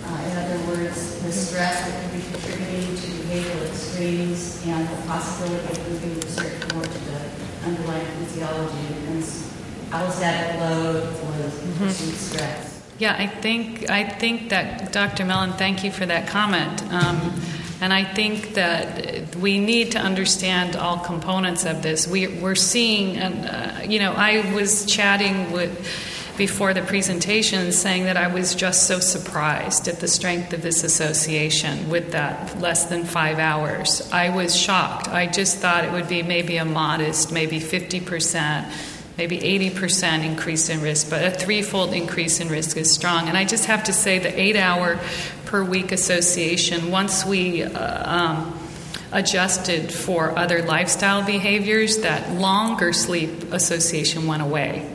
Uh, 0.08 0.32
in 0.32 0.38
other 0.48 0.60
words, 0.72 1.22
the 1.22 1.32
stress 1.34 1.76
that 1.76 2.04
could 2.08 2.14
be 2.16 2.24
contributing 2.24 2.96
to 2.96 3.08
behavioral 3.20 3.68
extremes 3.68 4.64
and 4.66 4.88
the 4.88 5.02
possibility 5.08 5.76
of 5.76 5.90
moving 5.92 6.20
the 6.22 6.26
research 6.26 6.74
more 6.74 6.84
to 6.84 7.00
the 7.12 7.21
underlying 7.64 8.06
physiology 8.18 8.94
and 9.08 9.24
allostatic 9.92 10.60
load 10.60 11.04
was 11.04 11.62
mm-hmm. 11.62 11.90
stress. 11.90 12.82
Yeah, 12.98 13.16
I 13.18 13.28
think 13.28 13.90
I 13.90 14.04
think 14.04 14.50
that 14.50 14.92
Dr. 14.92 15.26
Mellin, 15.26 15.54
thank 15.54 15.84
you 15.84 15.92
for 15.92 16.06
that 16.06 16.28
comment. 16.28 16.84
Um, 16.94 17.34
and 17.82 17.92
I 17.92 18.04
think 18.04 18.54
that 18.54 19.36
we 19.36 19.60
need 19.60 19.94
to 19.94 20.00
understand 20.00 20.76
all 20.76 21.00
components 21.00 21.66
of 21.66 21.82
this. 21.82 22.08
We, 22.08 22.44
are 22.44 22.54
seeing, 22.54 23.18
and 23.18 23.46
uh, 23.46 23.82
you 23.84 23.98
know, 23.98 24.14
I 24.14 24.54
was 24.54 24.86
chatting 24.86 25.52
with 25.52 25.74
before 26.42 26.74
the 26.74 26.82
presentation 26.82 27.72
saying 27.72 28.06
that 28.06 28.18
I 28.18 28.26
was 28.26 28.56
just 28.56 28.88
so 28.88 29.00
surprised 29.00 29.88
at 29.88 30.00
the 30.00 30.08
strength 30.08 30.54
of 30.54 30.64
this 30.64 30.84
association 30.84 31.88
with 31.88 32.14
that 32.14 32.60
less 32.60 32.86
than 32.86 33.04
five 33.04 33.38
hours. 33.38 34.10
I 34.12 34.30
was 34.30 34.56
shocked. 34.56 35.08
I 35.08 35.28
just 35.28 35.60
thought 35.60 35.86
it 35.86 35.92
would 35.92 36.08
be 36.08 36.24
maybe 36.24 36.58
a 36.58 36.66
modest, 36.66 37.32
maybe 37.32 37.60
50%, 37.60 38.74
maybe 39.20 39.38
80% 39.38 40.26
increase 40.26 40.70
in 40.70 40.82
risk, 40.82 41.12
but 41.12 41.24
a 41.24 41.30
threefold 41.30 41.94
increase 41.94 42.40
in 42.40 42.50
risk 42.50 42.76
is 42.76 42.92
strong. 42.92 43.28
And 43.28 43.38
I 43.38 43.46
just 43.46 43.66
have 43.66 43.84
to 43.84 43.94
say 43.94 44.18
the 44.18 44.34
eight 44.36 44.56
hour 44.56 45.00
per 45.46 45.64
week 45.64 45.92
association, 45.92 46.90
once 46.90 47.24
we 47.24 47.62
uh, 47.62 48.20
um, 48.20 48.60
adjusted 49.12 49.94
for 49.94 50.36
other 50.36 50.64
lifestyle 50.64 51.24
behaviors, 51.24 52.00
that 52.00 52.32
longer 52.34 52.94
sleep 52.94 53.54
association 53.54 54.26
went 54.26 54.42
away. 54.42 54.92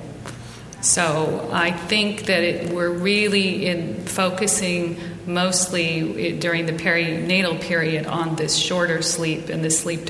So 0.86 1.48
I 1.52 1.72
think 1.72 2.26
that 2.26 2.44
it, 2.44 2.72
we're 2.72 2.92
really 2.92 3.66
in 3.66 4.04
focusing 4.04 4.96
mostly 5.26 6.38
during 6.38 6.66
the 6.66 6.72
perinatal 6.74 7.60
period 7.60 8.06
on 8.06 8.36
this 8.36 8.54
shorter 8.54 9.02
sleep 9.02 9.48
and 9.48 9.64
the 9.64 9.70
sleep 9.70 10.04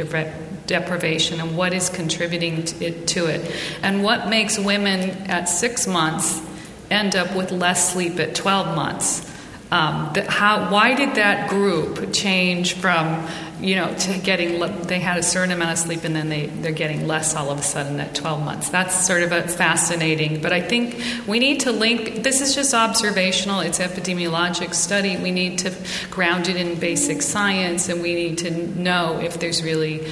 deprivation 0.67 1.41
and 1.41 1.57
what 1.57 1.73
is 1.73 1.89
contributing 1.89 2.63
to 2.65 2.85
it, 2.85 3.09
to 3.09 3.25
it. 3.25 3.57
And 3.83 4.05
what 4.05 4.29
makes 4.29 4.59
women 4.59 5.11
at 5.31 5.49
six 5.49 5.87
months 5.87 6.43
end 6.91 7.17
up 7.17 7.35
with 7.35 7.53
less 7.53 7.95
sleep 7.95 8.21
at 8.21 8.35
12 8.35 8.77
months. 8.77 9.33
Um, 9.71 10.11
the, 10.13 10.31
how, 10.31 10.71
why 10.71 10.95
did 10.95 11.15
that 11.15 11.49
group 11.49 12.13
change 12.13 12.75
from 12.75 13.27
you 13.61 13.75
know, 13.75 13.95
to 13.95 14.19
getting, 14.19 14.61
they 14.83 15.01
had 15.01 15.19
a 15.19 15.23
certain 15.23 15.51
amount 15.51 15.73
of 15.73 15.79
sleep 15.79 16.05
and 16.05 16.15
then 16.15 16.29
they, 16.29 16.47
they're 16.47 16.73
getting 16.73 17.07
less 17.07 17.35
all 17.35 17.51
of 17.51 17.59
a 17.59 17.63
sudden 17.63 17.99
at 18.01 18.15
12 18.15 18.45
months. 18.45 18.69
That's 18.69 19.07
sort 19.07 19.23
of 19.23 19.33
a 19.33 19.49
fascinating, 19.49 20.43
but 20.43 20.53
I 20.53 20.61
think 20.61 21.01
we 21.27 21.39
need 21.39 21.61
to 21.61 21.73
link, 21.73 22.23
this 22.23 22.41
is 22.41 22.55
just 22.55 22.75
observational, 22.75 23.61
it's 23.61 23.79
epidemiologic 23.79 24.75
study. 24.75 25.17
We 25.17 25.31
need 25.31 25.59
to 25.61 25.75
ground 26.11 26.49
it 26.49 26.57
in 26.57 26.79
basic 26.79 27.23
science 27.23 27.89
and 27.89 28.03
we 28.03 28.15
need 28.15 28.39
to 28.39 28.51
know 28.51 29.21
if 29.21 29.41
there's 29.41 29.63
really 29.63 30.07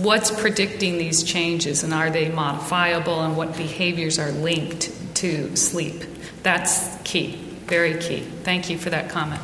what's 0.00 0.30
predicting 0.30 0.98
these 0.98 1.22
changes 1.22 1.82
and 1.82 1.92
are 1.92 2.10
they 2.10 2.28
modifiable 2.28 3.20
and 3.20 3.36
what 3.36 3.56
behaviors 3.56 4.18
are 4.18 4.30
linked 4.30 4.90
to 5.16 5.54
sleep. 5.56 6.04
That's 6.42 6.96
key, 7.02 7.36
very 7.66 7.98
key. 8.00 8.20
Thank 8.20 8.70
you 8.70 8.78
for 8.78 8.90
that 8.90 9.10
comment. 9.10 9.42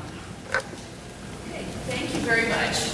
Okay, 0.48 1.64
thank 1.88 2.14
you 2.14 2.20
very 2.20 2.48
much. 2.48 2.93